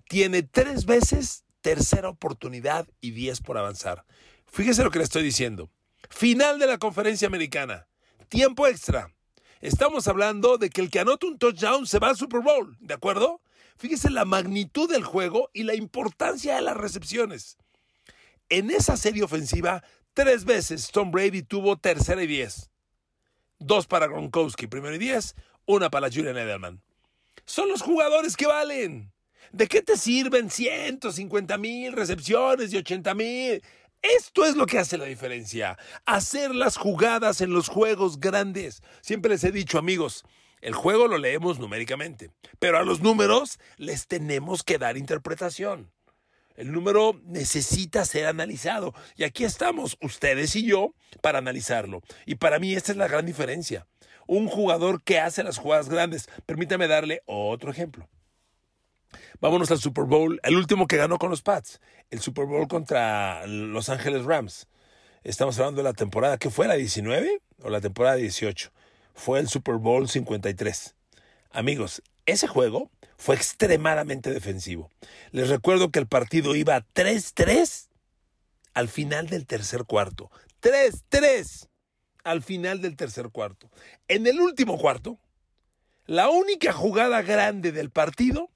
tiene 0.08 0.42
tres 0.42 0.86
veces 0.86 1.44
tercera 1.60 2.08
oportunidad 2.08 2.88
y 3.00 3.12
diez 3.12 3.40
por 3.40 3.58
avanzar. 3.58 4.04
Fíjese 4.46 4.82
lo 4.82 4.90
que 4.90 4.98
le 4.98 5.04
estoy 5.04 5.22
diciendo. 5.22 5.70
Final 6.10 6.58
de 6.58 6.66
la 6.66 6.78
conferencia 6.78 7.28
americana. 7.28 7.86
Tiempo 8.28 8.66
extra. 8.66 9.14
Estamos 9.60 10.08
hablando 10.08 10.58
de 10.58 10.70
que 10.70 10.80
el 10.80 10.90
que 10.90 11.00
anota 11.00 11.26
un 11.26 11.38
touchdown 11.38 11.86
se 11.86 11.98
va 11.98 12.08
al 12.08 12.16
Super 12.16 12.40
Bowl, 12.40 12.76
¿de 12.80 12.94
acuerdo? 12.94 13.40
Fíjese 13.76 14.10
la 14.10 14.24
magnitud 14.24 14.90
del 14.90 15.04
juego 15.04 15.50
y 15.52 15.62
la 15.62 15.74
importancia 15.74 16.56
de 16.56 16.62
las 16.62 16.76
recepciones. 16.76 17.58
En 18.48 18.70
esa 18.70 18.96
serie 18.96 19.22
ofensiva, 19.22 19.84
tres 20.14 20.44
veces 20.44 20.90
Tom 20.90 21.10
Brady 21.10 21.42
tuvo 21.42 21.76
tercera 21.76 22.22
y 22.22 22.26
diez 22.26 22.71
dos 23.66 23.87
para 23.87 24.07
Gronkowski, 24.07 24.66
primero 24.66 24.95
y 24.95 24.99
diez, 24.99 25.35
una 25.66 25.90
para 25.90 26.11
Julian 26.11 26.37
Edelman. 26.37 26.83
Son 27.45 27.69
los 27.69 27.83
jugadores 27.83 28.37
que 28.37 28.47
valen. 28.47 29.12
¿De 29.52 29.66
qué 29.69 29.83
te 29.83 29.97
sirven 29.97 30.50
150 30.50 31.59
mil 31.59 31.92
recepciones 31.92 32.73
y 32.73 32.78
80 32.78 33.14
mil? 33.14 33.62
Esto 34.00 34.45
es 34.45 34.57
lo 34.57 34.66
que 34.66 34.78
hace 34.78 34.99
la 34.99 35.04
diferencia. 35.04 35.78
Hacer 36.07 36.54
las 36.54 36.76
jugadas 36.76 37.40
en 37.40 37.52
los 37.52 37.69
juegos 37.69 38.19
grandes. 38.19 38.83
Siempre 39.00 39.31
les 39.31 39.45
he 39.45 39.52
dicho, 39.52 39.78
amigos, 39.78 40.25
el 40.61 40.75
juego 40.75 41.07
lo 41.07 41.19
leemos 41.19 41.59
numéricamente, 41.59 42.31
pero 42.59 42.78
a 42.78 42.85
los 42.85 43.00
números 43.00 43.59
les 43.76 44.07
tenemos 44.07 44.62
que 44.62 44.78
dar 44.78 44.97
interpretación. 44.97 45.90
El 46.56 46.73
número 46.73 47.21
necesita 47.25 48.04
ser 48.04 48.26
analizado. 48.26 48.94
Y 49.16 49.25
aquí 49.25 49.44
estamos, 49.44 49.97
ustedes 50.00 50.54
y 50.56 50.66
yo, 50.66 50.94
para 51.21 51.38
analizarlo. 51.38 52.02
Y 52.26 52.37
para 52.37 52.59
mí 52.59 52.75
esta 52.75 52.92
es 52.92 52.99
la 52.99 53.09
gran 53.09 53.26
diferencia. 53.26 53.87
Un 54.26 54.49
jugador 54.49 55.02
que 55.02 55.18
hace 55.18 55.42
las 55.42 55.59
jugadas 55.59 55.88
grandes. 55.88 56.28
Permítame 56.47 56.88
darle 56.88 57.23
otro 57.26 57.71
ejemplo. 57.71 58.09
Vámonos 59.40 59.71
al 59.71 59.78
Super 59.78 60.04
Bowl, 60.04 60.40
el 60.42 60.56
último 60.56 60.87
que 60.87 60.97
ganó 60.97 61.18
con 61.18 61.30
los 61.30 61.42
Pats. 61.42 61.80
El 62.11 62.21
Super 62.21 62.47
Bowl 62.47 62.68
contra 62.68 63.47
Los 63.47 63.88
Ángeles 63.88 64.25
Rams. 64.25 64.68
Estamos 65.25 65.59
hablando 65.59 65.82
de 65.82 65.88
la 65.88 65.94
temporada, 65.94 66.38
¿qué 66.38 66.50
fue? 66.50 66.66
¿La 66.66 66.75
19 66.75 67.40
o 67.62 67.71
la 67.71 67.80
temporada 67.80 68.16
18? 68.16 68.73
Fue 69.14 69.40
el 69.40 69.49
Super 69.49 69.76
Bowl 69.76 70.09
53. 70.09 70.94
Amigos, 71.50 72.02
ese 72.32 72.48
juego 72.48 72.90
fue 73.16 73.36
extremadamente 73.36 74.32
defensivo. 74.32 74.90
Les 75.30 75.48
recuerdo 75.48 75.90
que 75.90 76.00
el 76.00 76.08
partido 76.08 76.56
iba 76.56 76.84
3-3 76.94 77.88
al 78.74 78.88
final 78.88 79.28
del 79.28 79.46
tercer 79.46 79.84
cuarto. 79.84 80.30
3-3 80.60 81.68
al 82.24 82.42
final 82.42 82.80
del 82.80 82.96
tercer 82.96 83.30
cuarto. 83.30 83.70
En 84.08 84.26
el 84.26 84.40
último 84.40 84.78
cuarto, 84.78 85.18
la 86.06 86.30
única 86.30 86.72
jugada 86.72 87.22
grande 87.22 87.72
del 87.72 87.90
partido 87.90 88.50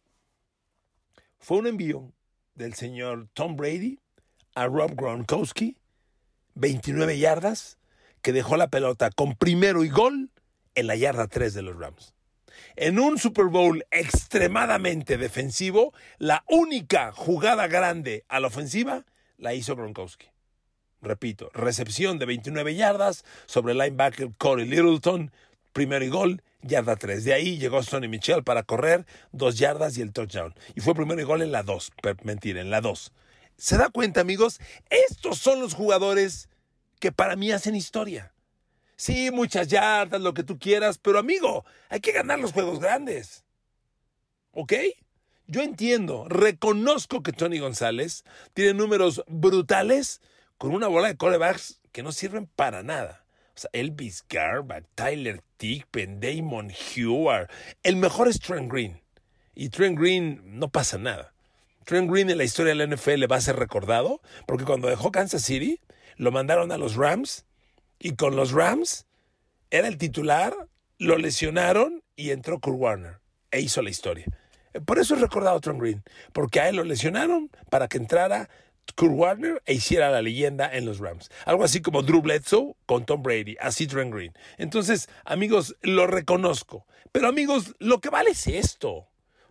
fue 1.39 1.59
un 1.59 1.67
envío 1.67 2.13
del 2.55 2.75
señor 2.75 3.29
Tom 3.35 3.57
Brady 3.57 4.01
a 4.55 4.67
Rob 4.67 4.95
Gronkowski, 4.97 5.77
29 6.55 7.19
yardas, 7.19 7.79
que 8.23 8.33
dejó 8.33 8.57
la 8.57 8.69
pelota 8.69 9.11
con 9.11 9.37
primero 9.37 9.85
y 9.85 9.91
gol 9.91 10.31
en 10.75 10.87
la 10.87 10.97
yarda 10.97 11.29
3 11.29 11.55
de 11.55 11.63
los 11.63 11.79
Rams. 11.79 12.16
En 12.77 12.99
un 12.99 13.19
Super 13.19 13.47
Bowl 13.47 13.85
extremadamente 13.91 15.17
defensivo, 15.19 15.93
la 16.19 16.45
única 16.49 17.13
jugada 17.13 17.67
grande 17.67 18.25
a 18.29 18.41
la 18.41 18.49
ofensiva 18.49 19.05
la 19.39 19.55
hizo 19.55 19.77
Gronkowski. 19.77 20.27
Repito, 21.03 21.51
recepción 21.53 22.19
de 22.19 22.27
29 22.27 22.75
yardas 22.75 23.25
sobre 23.47 23.73
el 23.73 23.79
linebacker 23.79 24.31
Corey 24.39 24.67
Littleton, 24.67 25.31
primero 25.73 26.05
y 26.05 26.09
gol, 26.09 26.43
yarda 26.63 26.97
3. 26.97 27.25
De 27.25 27.35
ahí 27.35 27.59
llegó 27.59 27.83
Sonny 27.83 28.09
Michel 28.09 28.43
para 28.43 28.63
correr, 28.63 29.07
dos 29.33 29.59
yardas 29.59 29.97
y 29.99 30.03
el 30.03 30.13
touchdown. 30.13 30.55
Y 30.75 30.81
fue 30.81 30.95
primero 30.95 31.21
y 31.21 31.25
gol 31.25 31.43
en 31.43 31.53
la 31.53 31.63
2, 31.63 31.93
mentira, 32.23 32.61
en 32.61 32.71
la 32.71 32.81
2. 32.81 33.13
¿Se 33.57 33.79
da 33.79 33.89
cuenta, 33.89 34.21
amigos? 34.21 34.61
Estos 34.91 35.39
son 35.39 35.61
los 35.61 35.75
jugadores 35.75 36.49
que 36.99 37.13
para 37.13 37.37
mí 37.37 37.53
hacen 37.53 37.77
historia. 37.77 38.33
Sí, 38.97 39.31
muchas 39.31 39.69
yardas, 39.69 40.21
lo 40.21 40.33
que 40.33 40.43
tú 40.43 40.59
quieras, 40.59 40.99
pero 40.99 41.19
amigo, 41.19 41.65
hay 41.91 42.01
que 42.01 42.13
ganar 42.13 42.39
los 42.39 42.53
juegos 42.53 42.81
grandes. 42.81 43.45
¿Ok? 44.53 44.73
Yo 45.47 45.63
entiendo, 45.63 46.27
reconozco 46.29 47.23
que 47.23 47.33
Tony 47.33 47.59
González 47.59 48.25
tiene 48.55 48.75
números 48.75 49.23
brutales 49.29 50.21
con 50.59 50.73
una 50.73 50.89
bola 50.89 51.09
de 51.09 51.17
corebacks 51.17 51.81
que 51.93 52.03
no 52.03 52.11
sirven 52.11 52.47
para 52.47 52.83
nada. 52.83 53.25
O 53.55 53.59
sea, 53.59 53.71
Elvis 53.73 54.25
Garba, 54.29 54.81
Tyler 54.95 55.43
Tickpen, 55.57 56.21
Damon 56.21 56.71
Heward. 56.71 57.49
El 57.83 57.97
mejor 57.97 58.29
es 58.29 58.41
Trent 58.41 58.71
Green. 58.71 59.03
Y 59.55 59.69
Trent 59.69 59.99
Green 59.99 60.41
no 60.59 60.69
pasa 60.69 60.99
nada. 60.99 61.33
Trent 61.85 62.11
Green 62.11 62.29
en 62.29 62.39
la 62.39 62.45
historia 62.45 62.75
de 62.75 62.87
la 62.87 62.97
NFL 62.97 63.31
va 63.31 63.37
a 63.37 63.41
ser 63.41 63.57
recordado 63.57 64.21
porque 64.47 64.65
cuando 64.65 64.89
dejó 64.89 65.13
Kansas 65.13 65.43
City, 65.43 65.81
lo 66.17 66.33
mandaron 66.33 66.73
a 66.73 66.79
los 66.79 66.97
Rams 66.97 67.47
y 67.99 68.17
con 68.17 68.37
los 68.37 68.53
Rams 68.53 69.07
era 69.71 69.89
el 69.89 69.99
titular, 69.99 70.55
lo 70.99 71.19
lesionaron 71.19 72.03
y 72.15 72.31
entró 72.31 72.61
Kurt 72.61 72.79
Warner 72.79 73.21
e 73.51 73.61
hizo 73.61 73.83
la 73.83 73.91
historia. 73.91 74.27
Por 74.85 74.99
eso 74.99 75.15
es 75.15 75.21
recordado 75.21 75.61
Tom 75.61 75.79
Green, 75.79 76.03
porque 76.33 76.61
a 76.61 76.69
él 76.69 76.77
lo 76.77 76.85
lesionaron 76.85 77.51
para 77.71 77.89
que 77.89 77.97
entrara 77.97 78.49
Kurt 78.95 79.13
Warner 79.13 79.63
e 79.67 79.75
hiciera 79.75 80.11
la 80.11 80.23
leyenda 80.23 80.71
en 80.73 80.85
los 80.85 80.99
Rams. 80.99 81.31
Algo 81.45 81.65
así 81.65 81.81
como 81.81 82.03
Drew 82.03 82.23
Bledsoe 82.23 82.75
con 82.87 83.05
Tom 83.05 83.23
Brady, 83.23 83.57
así 83.61 83.87
Trent 83.87 84.15
Green. 84.15 84.33
Entonces, 84.59 85.09
amigos, 85.25 85.77
lo 85.83 86.07
reconozco. 86.07 86.87
Pero 87.13 87.29
amigos, 87.29 87.75
lo 87.79 88.01
que 88.01 88.11
vale 88.11 88.31
es 88.31 88.47
esto. 88.47 88.93
O 88.93 89.09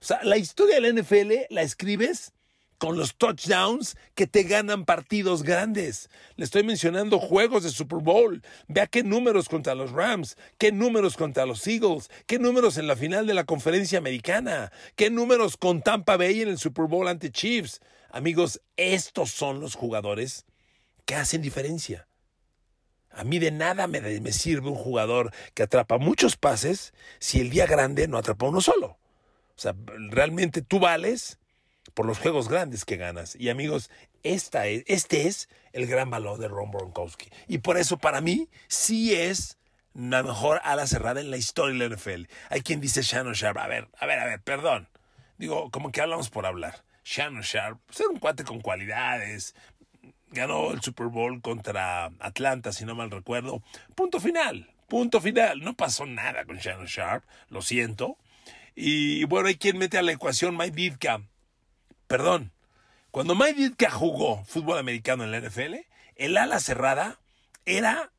sea, 0.07 0.23
la 0.23 0.37
historia 0.37 0.75
de 0.75 0.81
la 0.81 1.01
NFL 1.01 1.53
la 1.53 1.63
escribes 1.63 2.33
con 2.77 2.97
los 2.97 3.15
touchdowns 3.15 3.95
que 4.13 4.27
te 4.27 4.43
ganan 4.43 4.85
partidos 4.85 5.43
grandes. 5.43 6.09
Le 6.35 6.45
estoy 6.45 6.63
mencionando 6.63 7.19
juegos 7.19 7.63
de 7.63 7.69
Super 7.69 7.99
Bowl. 7.99 8.41
Vea 8.67 8.87
qué 8.87 9.03
números 9.03 9.49
contra 9.49 9.75
los 9.75 9.91
Rams, 9.91 10.37
qué 10.57 10.71
números 10.71 11.17
contra 11.17 11.45
los 11.45 11.65
Eagles, 11.67 12.09
qué 12.27 12.39
números 12.39 12.77
en 12.77 12.87
la 12.87 12.95
final 12.95 13.27
de 13.27 13.33
la 13.33 13.45
conferencia 13.45 13.97
americana, 13.97 14.71
qué 14.95 15.09
números 15.09 15.57
con 15.57 15.81
Tampa 15.81 16.17
Bay 16.17 16.41
en 16.41 16.49
el 16.49 16.57
Super 16.57 16.85
Bowl 16.85 17.07
ante 17.07 17.31
Chiefs. 17.31 17.81
Amigos, 18.11 18.61
estos 18.77 19.31
son 19.31 19.59
los 19.59 19.75
jugadores 19.75 20.45
que 21.05 21.15
hacen 21.15 21.41
diferencia. 21.41 22.07
A 23.15 23.23
mí 23.23 23.39
de 23.39 23.51
nada 23.51 23.87
me, 23.87 24.31
sirve 24.33 24.69
un 24.69 24.75
jugador 24.75 25.31
que 25.53 25.63
atrapa 25.63 25.97
muchos 25.97 26.35
pases 26.35 26.93
si 27.19 27.39
el 27.39 27.49
día 27.49 27.65
grande 27.65 28.09
no 28.09 28.17
atrapa 28.17 28.47
uno 28.47 28.59
solo. 28.59 28.97
O 29.55 29.59
sea, 29.59 29.73
realmente 30.09 30.61
tú 30.61 30.79
vales 30.79 31.39
por 31.93 32.05
los 32.05 32.19
juegos 32.19 32.49
grandes 32.49 32.85
que 32.85 32.97
ganas. 32.97 33.35
Y 33.35 33.49
amigos, 33.49 33.89
esta 34.23 34.67
es, 34.67 34.83
este 34.87 35.27
es 35.27 35.49
el 35.73 35.87
gran 35.87 36.09
valor 36.09 36.39
de 36.39 36.47
Ron 36.47 36.71
Bronkowski. 36.71 37.29
Y 37.47 37.59
por 37.59 37.77
eso 37.77 37.97
para 37.97 38.21
mí 38.21 38.49
sí 38.67 39.13
es 39.13 39.57
la 39.93 40.23
mejor 40.23 40.59
ala 40.63 40.87
cerrada 40.87 41.21
en 41.21 41.31
la 41.31 41.37
historia 41.37 41.73
de 41.73 41.89
la 41.89 41.95
NFL. 41.95 42.23
Hay 42.49 42.61
quien 42.61 42.81
dice 42.81 43.01
Shannon 43.01 43.33
Sharp. 43.33 43.57
A 43.57 43.67
ver, 43.67 43.87
a 43.97 44.05
ver, 44.05 44.19
a 44.19 44.25
ver, 44.25 44.41
perdón. 44.41 44.89
Digo, 45.37 45.69
como 45.71 45.91
que 45.91 46.01
hablamos 46.01 46.29
por 46.29 46.45
hablar. 46.45 46.83
Shannon 47.03 47.43
Sharp, 47.43 47.79
ser 47.91 48.07
un 48.07 48.19
cuate 48.19 48.43
con 48.43 48.61
cualidades. 48.61 49.55
Ganó 50.31 50.71
el 50.71 50.81
Super 50.81 51.07
Bowl 51.07 51.41
contra 51.41 52.05
Atlanta, 52.19 52.73
si 52.73 52.83
no 52.83 52.95
mal 52.95 53.11
recuerdo. 53.11 53.61
Punto 53.95 54.19
final, 54.19 54.69
punto 54.89 55.21
final. 55.21 55.61
No 55.61 55.75
pasó 55.75 56.05
nada 56.05 56.45
con 56.45 56.57
Shannon 56.57 56.87
Sharp, 56.87 57.23
lo 57.49 57.61
siento. 57.61 58.17
Y 58.75 59.23
bueno, 59.25 59.47
hay 59.47 59.55
quien 59.55 59.77
mete 59.77 59.97
a 59.97 60.01
la 60.01 60.11
ecuación 60.11 60.57
Mike 60.57 60.75
Ditka 60.75 61.21
Perdón. 62.07 62.51
Cuando 63.11 63.35
Mike 63.35 63.61
Ditka 63.61 63.89
jugó 63.89 64.43
fútbol 64.45 64.77
americano 64.77 65.23
en 65.23 65.31
la 65.31 65.39
NFL, 65.39 65.75
el 66.15 66.37
ala 66.37 66.59
cerrada 66.59 67.19
era 67.65 68.11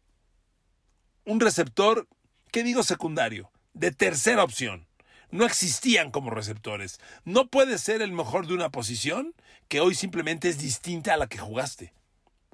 un 1.25 1.41
receptor, 1.41 2.09
¿qué 2.51 2.63
digo 2.63 2.83
secundario? 2.83 3.51
De 3.75 3.93
tercera 3.93 4.43
opción. 4.43 4.87
No 5.31 5.45
existían 5.45 6.11
como 6.11 6.31
receptores. 6.31 7.01
No 7.25 7.49
puede 7.49 7.79
ser 7.79 8.01
el 8.01 8.13
mejor 8.13 8.47
de 8.47 8.55
una 8.55 8.71
posición 8.71 9.35
que 9.69 9.81
hoy 9.81 9.95
simplemente 9.95 10.49
es 10.49 10.59
distinta 10.59 11.15
a 11.15 11.17
la 11.17 11.27
que 11.27 11.39
jugaste. 11.39 11.93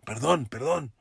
Perdón, 0.05 0.47
perdón. 0.47 0.93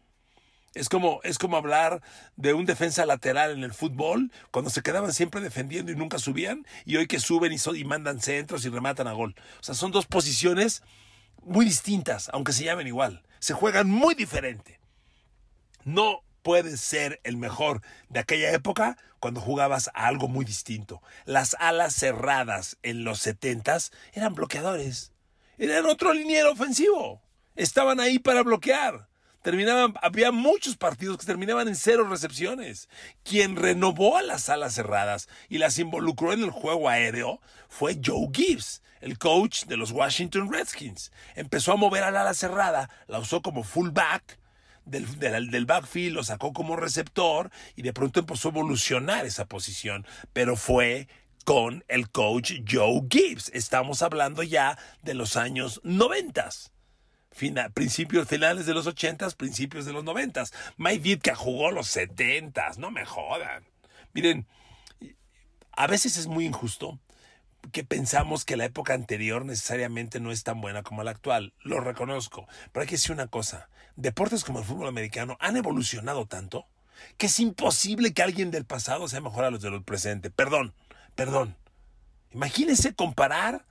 Es 0.74 0.88
como, 0.88 1.20
es 1.24 1.38
como 1.38 1.58
hablar 1.58 2.02
de 2.38 2.54
un 2.54 2.66
defensa 2.66 3.06
lateral 3.06 3.52
en 3.52 3.64
el 3.64 3.74
fútbol, 3.74 4.32
cuando 4.52 4.70
se 4.70 4.82
quedaban 4.82 5.12
siempre 5.12 5.42
defendiendo 5.42 5.92
y 5.92 5.96
nunca 5.96 6.18
subían, 6.18 6.66
y 6.86 6.96
hoy 6.96 7.08
que 7.08 7.20
suben 7.20 7.52
y, 7.52 7.78
y 7.78 7.84
mandan 7.84 8.22
centros 8.22 8.64
y 8.64 8.70
rematan 8.70 9.08
a 9.08 9.12
gol. 9.12 9.36
O 9.60 9.64
sea, 9.64 9.76
son 9.76 9.92
dos 9.92 10.06
posiciones 10.06 10.82
muy 11.44 11.66
distintas, 11.66 12.30
aunque 12.32 12.54
se 12.54 12.64
llamen 12.64 12.88
igual. 12.88 13.24
Se 13.40 13.54
juegan 13.54 13.90
muy 13.90 14.16
diferente. 14.16 14.80
No 15.84 16.24
puedes 16.42 16.80
ser 16.80 17.20
el 17.24 17.36
mejor 17.36 17.82
de 18.08 18.22
aquella 18.22 18.52
época 18.52 18.98
cuando 19.20 19.42
jugabas 19.42 19.90
a 19.90 20.08
algo 20.08 20.30
muy 20.30 20.46
distinto. 20.46 21.02
Las 21.26 21.56
alas 21.60 21.94
cerradas 21.96 22.78
en 22.82 23.04
los 23.04 23.20
setentas 23.20 23.92
eran 24.14 24.36
bloqueadores. 24.36 25.12
Eran 25.58 25.86
otro 25.86 26.14
liniero 26.14 26.54
ofensivo. 26.54 27.22
Estaban 27.56 28.00
ahí 28.00 28.20
para 28.20 28.42
bloquear 28.44 29.11
terminaban, 29.42 29.94
había 30.02 30.32
muchos 30.32 30.78
partidos 30.78 31.18
que 31.18 31.26
terminaban 31.26 31.68
en 31.68 31.76
cero 31.76 32.08
recepciones. 32.08 32.90
Quien 33.24 33.56
renovó 33.56 34.18
a 34.18 34.22
las 34.22 34.50
alas 34.50 34.74
cerradas 34.74 35.28
y 35.50 35.58
las 35.58 35.80
involucró 35.80 36.34
en 36.34 36.44
el 36.44 36.52
juego 36.52 36.90
aéreo 36.90 37.42
fue 37.70 38.00
Joe 38.04 38.30
Gibbs, 38.34 38.82
el 39.02 39.18
coach 39.18 39.66
de 39.66 39.78
los 39.78 39.92
Washington 39.92 40.52
Redskins. 40.52 41.12
Empezó 41.36 41.74
a 41.74 41.78
mover 41.78 42.04
al 42.04 42.18
ala 42.18 42.34
cerrada, 42.34 42.90
la 43.08 43.20
usó 43.20 43.42
como 43.42 43.64
fullback. 43.64 44.40
Del, 44.84 45.20
del, 45.20 45.52
del, 45.52 45.68
backfield, 45.68 46.16
lo 46.16 46.24
sacó 46.24 46.54
como 46.54 46.76
receptor 46.76 47.52
y 47.76 47.84
de 47.84 47.94
pronto 47.94 48.20
empezó 48.20 48.48
a 48.48 48.52
evolucionar 48.52 49.28
esa 49.28 49.46
posición, 49.46 50.08
pero 50.34 50.56
fue 50.56 51.08
con 51.46 51.86
el 51.88 52.10
coach 52.10 52.54
Joe 52.68 53.04
Gibbs. 53.08 53.52
Estamos 53.54 54.02
hablando 54.02 54.42
ya 54.42 54.80
de 55.04 55.14
los 55.14 55.38
años 55.38 55.82
noventas 55.84 56.72
principios 57.74 58.28
finales 58.28 58.66
de 58.66 58.74
los 58.74 58.88
ochentas, 58.88 59.36
principios 59.36 59.86
de 59.86 59.94
los 59.94 60.04
noventas. 60.04 60.54
Mike 60.78 61.00
Ditka 61.04 61.36
jugó 61.36 61.72
los 61.72 61.88
setentas, 61.88 62.78
no 62.78 62.92
me 62.92 63.06
jodan. 63.06 63.66
Miren, 64.14 64.48
a 65.72 65.88
veces 65.88 66.18
es 66.18 66.28
muy 66.28 66.46
injusto 66.46 67.00
que 67.72 67.84
pensamos 67.84 68.44
que 68.44 68.58
la 68.58 68.66
época 68.66 68.94
anterior 68.94 69.46
necesariamente 69.46 70.20
no 70.20 70.32
es 70.32 70.44
tan 70.44 70.62
buena 70.62 70.84
como 70.84 71.04
la 71.04 71.12
actual. 71.12 71.54
Lo 71.62 71.80
reconozco. 71.80 72.48
Pero 72.72 72.82
hay 72.82 72.88
que 72.88 72.96
decir 72.96 73.12
una 73.12 73.28
cosa. 73.28 73.70
Deportes 73.96 74.44
como 74.44 74.60
el 74.60 74.66
fútbol 74.66 74.88
americano 74.88 75.38
han 75.40 75.58
evolucionado 75.58 76.26
tanto 76.26 76.68
que 77.18 77.28
es 77.28 77.40
imposible 77.40 78.14
que 78.14 78.24
alguien 78.24 78.52
del 78.52 78.66
pasado 78.66 79.08
sea 79.08 79.22
mejor 79.22 79.46
a 79.46 79.52
los 79.52 79.62
del 79.62 79.84
presente. 79.84 80.30
Perdón, 80.30 80.74
perdón. 81.16 81.58
Imagínense 82.32 82.94
comparar 82.94 83.66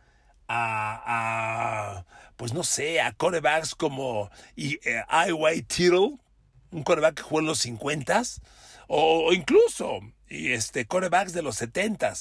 a, 0.49 2.05
pues 2.41 2.55
no 2.55 2.65
sé, 2.65 3.03
a 3.03 3.13
corebacks 3.13 3.75
como 3.75 4.31
y, 4.57 4.81
eh, 4.89 5.03
Tittle, 5.69 6.17
un 6.71 6.83
coreback 6.85 7.17
que 7.17 7.23
jugó 7.23 7.41
en 7.41 7.47
los 7.47 7.59
50 7.59 8.23
o, 8.89 9.35
incluso 9.35 10.01
y 10.27 10.53
este, 10.53 10.87
corebacks 10.87 11.35
de 11.35 11.43
los 11.43 11.57
70 11.57 12.15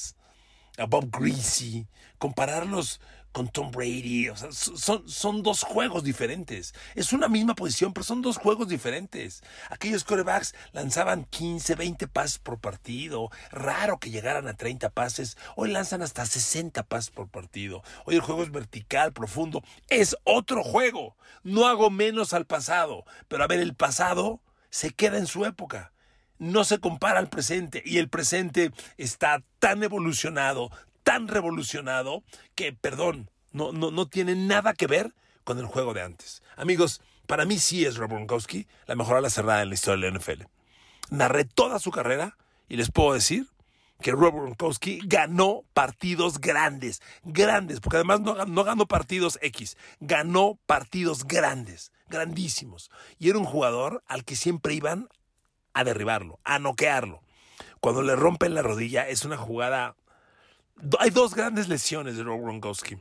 a 0.76 0.84
Bob 0.84 1.08
Greasy, 1.10 1.86
compararlos 2.18 3.00
con 3.32 3.48
Tom 3.48 3.70
Brady. 3.70 4.28
Son, 4.50 5.08
son 5.08 5.42
dos 5.42 5.62
juegos 5.62 6.04
diferentes. 6.04 6.74
Es 6.94 7.12
una 7.12 7.28
misma 7.28 7.54
posición, 7.54 7.92
pero 7.92 8.04
son 8.04 8.22
dos 8.22 8.36
juegos 8.36 8.68
diferentes. 8.68 9.42
Aquellos 9.70 10.04
corebacks 10.04 10.54
lanzaban 10.72 11.24
15, 11.24 11.74
20 11.74 12.08
pases 12.08 12.38
por 12.38 12.58
partido. 12.58 13.30
Raro 13.50 13.98
que 13.98 14.10
llegaran 14.10 14.48
a 14.48 14.54
30 14.54 14.90
pases. 14.90 15.36
Hoy 15.56 15.70
lanzan 15.70 16.02
hasta 16.02 16.26
60 16.26 16.82
pases 16.84 17.10
por 17.10 17.28
partido. 17.28 17.82
Hoy 18.04 18.16
el 18.16 18.20
juego 18.20 18.42
es 18.42 18.50
vertical, 18.50 19.12
profundo. 19.12 19.62
Es 19.88 20.16
otro 20.24 20.62
juego. 20.62 21.16
No 21.42 21.66
hago 21.66 21.90
menos 21.90 22.32
al 22.32 22.46
pasado. 22.46 23.04
Pero 23.28 23.44
a 23.44 23.46
ver, 23.46 23.60
el 23.60 23.74
pasado 23.74 24.40
se 24.70 24.90
queda 24.90 25.18
en 25.18 25.26
su 25.26 25.44
época 25.44 25.92
no 26.40 26.64
se 26.64 26.80
compara 26.80 27.20
al 27.20 27.28
presente 27.28 27.82
y 27.84 27.98
el 27.98 28.08
presente 28.08 28.72
está 28.96 29.44
tan 29.58 29.82
evolucionado, 29.84 30.70
tan 31.02 31.28
revolucionado 31.28 32.22
que, 32.54 32.72
perdón, 32.72 33.30
no, 33.52 33.72
no, 33.72 33.90
no 33.90 34.06
tiene 34.06 34.34
nada 34.34 34.74
que 34.74 34.86
ver 34.86 35.14
con 35.44 35.58
el 35.58 35.66
juego 35.66 35.94
de 35.94 36.02
antes. 36.02 36.42
Amigos, 36.56 37.00
para 37.26 37.44
mí 37.44 37.58
sí 37.58 37.84
es 37.84 37.96
Rob 37.96 38.10
Gronkowski 38.10 38.66
la 38.86 38.96
mejor 38.96 39.16
ala 39.16 39.30
cerrada 39.30 39.62
en 39.62 39.68
la 39.68 39.74
historia 39.74 40.06
de 40.06 40.10
la 40.10 40.18
NFL. 40.18 40.42
Narré 41.10 41.44
toda 41.44 41.78
su 41.78 41.90
carrera 41.90 42.36
y 42.68 42.76
les 42.76 42.90
puedo 42.90 43.14
decir 43.14 43.46
que 44.00 44.12
Rob 44.12 44.34
Gronkowski 44.34 45.00
ganó 45.04 45.62
partidos 45.74 46.40
grandes, 46.40 47.02
grandes, 47.22 47.80
porque 47.80 47.98
además 47.98 48.20
no, 48.20 48.44
no, 48.46 48.64
ganó 48.64 48.86
partidos 48.86 49.38
X, 49.42 49.76
ganó 50.00 50.58
partidos 50.66 51.24
grandes, 51.24 51.92
grandísimos. 52.08 52.90
Y 53.18 53.28
era 53.28 53.38
un 53.38 53.44
jugador 53.44 54.02
al 54.06 54.24
que 54.24 54.36
siempre 54.36 54.74
iban 54.74 55.08
a 55.74 55.84
derribarlo, 55.84 56.40
a 56.44 56.58
noquearlo. 56.58 57.22
Cuando 57.80 58.02
le 58.02 58.16
rompen 58.16 58.54
la 58.54 58.62
rodilla 58.62 59.08
es 59.08 59.24
una 59.24 59.36
jugada 59.36 59.96
hay 60.98 61.10
dos 61.10 61.34
grandes 61.34 61.68
lesiones 61.68 62.16
de 62.16 62.22
Rob 62.22 62.40
Gronkowski. 62.40 62.98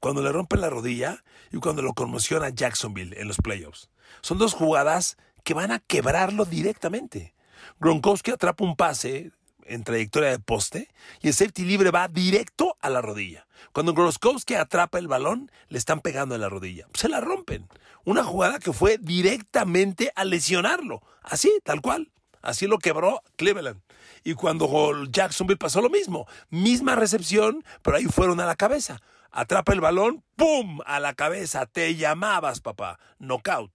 Cuando 0.00 0.22
le 0.22 0.32
rompe 0.32 0.56
la 0.56 0.70
rodilla 0.70 1.24
y 1.50 1.58
cuando 1.58 1.82
lo 1.82 1.94
conmociona 1.94 2.50
Jacksonville 2.50 3.18
en 3.18 3.28
los 3.28 3.38
playoffs. 3.38 3.90
Son 4.20 4.38
dos 4.38 4.54
jugadas 4.54 5.16
que 5.42 5.54
van 5.54 5.72
a 5.72 5.78
quebrarlo 5.78 6.44
directamente. 6.44 7.34
Gronkowski 7.80 8.32
atrapa 8.32 8.64
un 8.64 8.76
pase 8.76 9.32
en 9.64 9.84
trayectoria 9.84 10.30
de 10.30 10.38
poste 10.38 10.88
y 11.20 11.28
el 11.28 11.34
safety 11.34 11.64
libre 11.64 11.90
va 11.90 12.08
directo 12.08 12.76
a 12.80 12.90
la 12.90 13.00
rodilla. 13.00 13.46
Cuando 13.72 13.94
Gronkowski 13.94 14.54
atrapa 14.54 14.98
el 14.98 15.08
balón, 15.08 15.50
le 15.68 15.78
están 15.78 16.00
pegando 16.00 16.34
en 16.34 16.40
la 16.40 16.48
rodilla. 16.48 16.86
Se 16.94 17.08
la 17.08 17.20
rompen. 17.20 17.68
Una 18.04 18.22
jugada 18.22 18.58
que 18.58 18.72
fue 18.72 18.98
directamente 18.98 20.12
a 20.14 20.24
lesionarlo. 20.24 21.02
Así, 21.22 21.52
tal 21.64 21.80
cual. 21.80 22.12
Así 22.46 22.68
lo 22.68 22.78
quebró 22.78 23.24
Cleveland. 23.34 23.82
Y 24.22 24.34
cuando 24.34 24.68
Jacksonville 25.10 25.58
pasó 25.58 25.80
lo 25.80 25.90
mismo, 25.90 26.28
misma 26.48 26.94
recepción, 26.94 27.64
pero 27.82 27.96
ahí 27.96 28.04
fueron 28.04 28.38
a 28.38 28.46
la 28.46 28.54
cabeza. 28.54 29.02
Atrapa 29.32 29.72
el 29.72 29.80
balón, 29.80 30.22
¡pum! 30.36 30.78
A 30.86 31.00
la 31.00 31.14
cabeza. 31.14 31.66
Te 31.66 31.96
llamabas, 31.96 32.60
papá. 32.60 33.00
Knockout. 33.18 33.72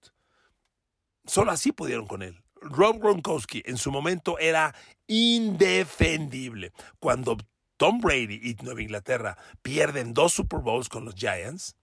Solo 1.26 1.50
así 1.50 1.72
pudieron 1.72 2.06
con 2.06 2.22
él. 2.22 2.42
Rob 2.62 2.98
Gronkowski 2.98 3.62
en 3.66 3.76
su 3.76 3.92
momento 3.92 4.38
era 4.38 4.74
indefendible. 5.06 6.72
Cuando 6.98 7.36
Tom 7.76 8.00
Brady 8.00 8.40
y 8.42 8.56
Nueva 8.62 8.80
Inglaterra 8.80 9.36
pierden 9.60 10.14
dos 10.14 10.32
Super 10.32 10.60
Bowls 10.60 10.88
con 10.88 11.04
los 11.04 11.14
Giants, 11.14 11.76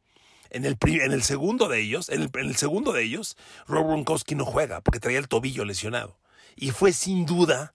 en 0.49 0.65
el, 0.65 0.75
en 0.81 1.11
el 1.11 1.21
segundo 1.21 1.67
de 1.67 1.81
ellos, 1.81 2.09
en 2.09 2.31
el, 2.33 2.55
segundo 2.55 2.93
de 2.93 3.03
ellos, 3.03 3.37
Rob 3.67 3.85
Gronkowski 3.85 4.33
no 4.33 4.45
juega 4.45 4.81
porque 4.81 4.99
traía 4.99 5.19
el 5.19 5.27
tobillo 5.27 5.65
lesionado. 5.65 6.18
Y 6.61 6.71
fue 6.71 6.91
sin 6.91 7.25
duda 7.25 7.73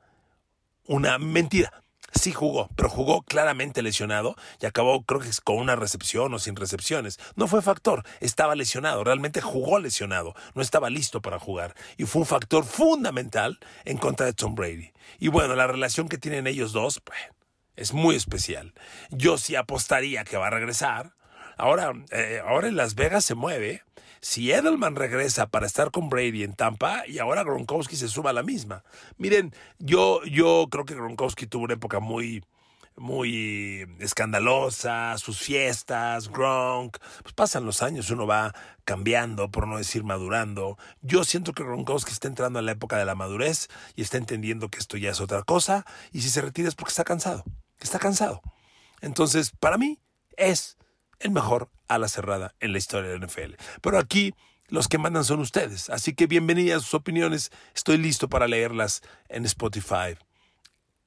una 0.87 1.18
mentira. 1.18 1.83
Sí 2.12 2.33
jugó, 2.33 2.68
pero 2.77 2.90
jugó 2.90 3.23
claramente 3.23 3.83
lesionado 3.83 4.37
y 4.61 4.66
acabó 4.66 5.03
creo 5.05 5.20
que 5.20 5.31
con 5.42 5.57
una 5.57 5.75
recepción 5.75 6.33
o 6.35 6.38
sin 6.38 6.55
recepciones. 6.55 7.18
No 7.35 7.49
fue 7.49 7.62
factor, 7.62 8.05
estaba 8.20 8.55
lesionado, 8.55 9.03
realmente 9.03 9.40
jugó 9.40 9.79
lesionado, 9.79 10.35
no 10.55 10.61
estaba 10.61 10.90
listo 10.90 11.23
para 11.23 11.40
jugar 11.40 11.75
y 11.97 12.05
fue 12.05 12.20
un 12.20 12.27
factor 12.27 12.64
fundamental 12.64 13.59
en 13.87 13.97
contra 13.97 14.27
de 14.27 14.35
Tom 14.35 14.55
Brady. 14.55 14.92
Y 15.18 15.29
bueno, 15.29 15.57
la 15.57 15.66
relación 15.66 16.09
que 16.09 16.18
tienen 16.18 16.47
ellos 16.47 16.73
dos 16.73 17.01
pues, 17.01 17.18
es 17.77 17.94
muy 17.94 18.14
especial. 18.14 18.75
Yo 19.11 19.38
sí 19.38 19.57
apostaría 19.57 20.25
que 20.25 20.37
va 20.37 20.49
a 20.49 20.51
regresar. 20.51 21.14
Ahora, 21.57 21.92
eh, 22.11 22.42
ahora 22.47 22.68
en 22.68 22.77
Las 22.77 22.97
Vegas 22.97 23.25
se 23.25 23.35
mueve 23.35 23.83
si 24.25 24.51
Edelman 24.51 24.97
regresa 24.97 25.49
para 25.49 25.67
estar 25.67 25.91
con 25.91 26.09
Brady 26.09 26.45
en 26.45 26.55
Tampa 26.55 27.07
y 27.07 27.19
ahora 27.19 27.45
Gronkowski 27.45 27.95
se 27.95 28.09
suma 28.09 28.31
a 28.31 28.33
la 28.33 28.43
misma. 28.43 28.83
Miren, 29.19 29.53
yo, 29.79 30.25
yo 30.25 30.67
creo 30.71 30.87
que 30.87 30.95
Gronkowski 30.95 31.47
tuvo 31.47 31.65
una 31.65 31.75
época 31.75 32.01
muy, 32.01 32.43
muy 32.97 33.87
escandalosa, 33.99 35.19
sus 35.19 35.41
fiestas, 35.41 36.31
Gronk. 36.31 36.97
Pues 37.23 37.35
pasan 37.35 37.67
los 37.67 37.83
años, 37.83 38.09
uno 38.09 38.27
va 38.27 38.55
cambiando, 38.87 39.51
por 39.51 39.69
no 39.69 39.77
decir 39.77 40.05
madurando. 40.05 40.79
Yo 41.03 41.25
siento 41.25 41.53
que 41.53 41.63
Gronkowski 41.63 42.11
está 42.11 42.27
entrando 42.27 42.59
en 42.61 42.65
la 42.65 42.73
época 42.73 42.97
de 42.97 43.05
la 43.05 43.15
madurez 43.15 43.69
y 43.95 44.01
está 44.01 44.17
entendiendo 44.17 44.71
que 44.71 44.79
esto 44.79 44.97
ya 44.97 45.11
es 45.11 45.21
otra 45.21 45.43
cosa. 45.43 45.85
Y 46.13 46.23
si 46.23 46.31
se 46.31 46.41
retira 46.41 46.67
es 46.67 46.75
porque 46.75 46.93
está 46.93 47.05
cansado, 47.05 47.45
está 47.79 47.99
cansado. 47.99 48.41
Entonces, 49.03 49.51
para 49.51 49.77
mí 49.77 50.01
es 50.39 50.79
el 51.20 51.31
mejor 51.31 51.70
a 51.88 51.98
la 51.98 52.09
cerrada 52.09 52.55
en 52.61 52.72
la 52.72 52.79
historia 52.79 53.11
de 53.11 53.18
la 53.18 53.27
NFL. 53.27 53.55
Pero 53.81 53.98
aquí 53.98 54.35
los 54.68 54.88
que 54.88 54.98
mandan 54.98 55.24
son 55.24 55.40
ustedes. 55.40 55.90
Así 55.90 56.14
que 56.14 56.27
bienvenidas 56.27 56.83
sus 56.83 56.94
opiniones. 56.94 57.50
Estoy 57.74 57.98
listo 57.98 58.29
para 58.29 58.48
leerlas 58.48 59.03
en 59.29 59.44
Spotify, 59.44 60.16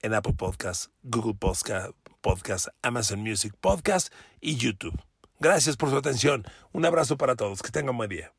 en 0.01 0.13
Apple 0.13 0.33
Podcasts, 0.33 0.91
Google 1.03 1.33
Podcast, 1.33 1.91
Podcast, 2.21 2.67
Amazon 2.81 3.21
Music 3.21 3.53
Podcast 3.59 4.13
y 4.39 4.57
YouTube. 4.57 4.99
Gracias 5.39 5.77
por 5.77 5.89
su 5.89 5.97
atención. 5.97 6.45
Un 6.71 6.85
abrazo 6.85 7.17
para 7.17 7.35
todos. 7.35 7.61
Que 7.61 7.71
tengan 7.71 7.97
buen 7.97 8.09
día. 8.09 8.36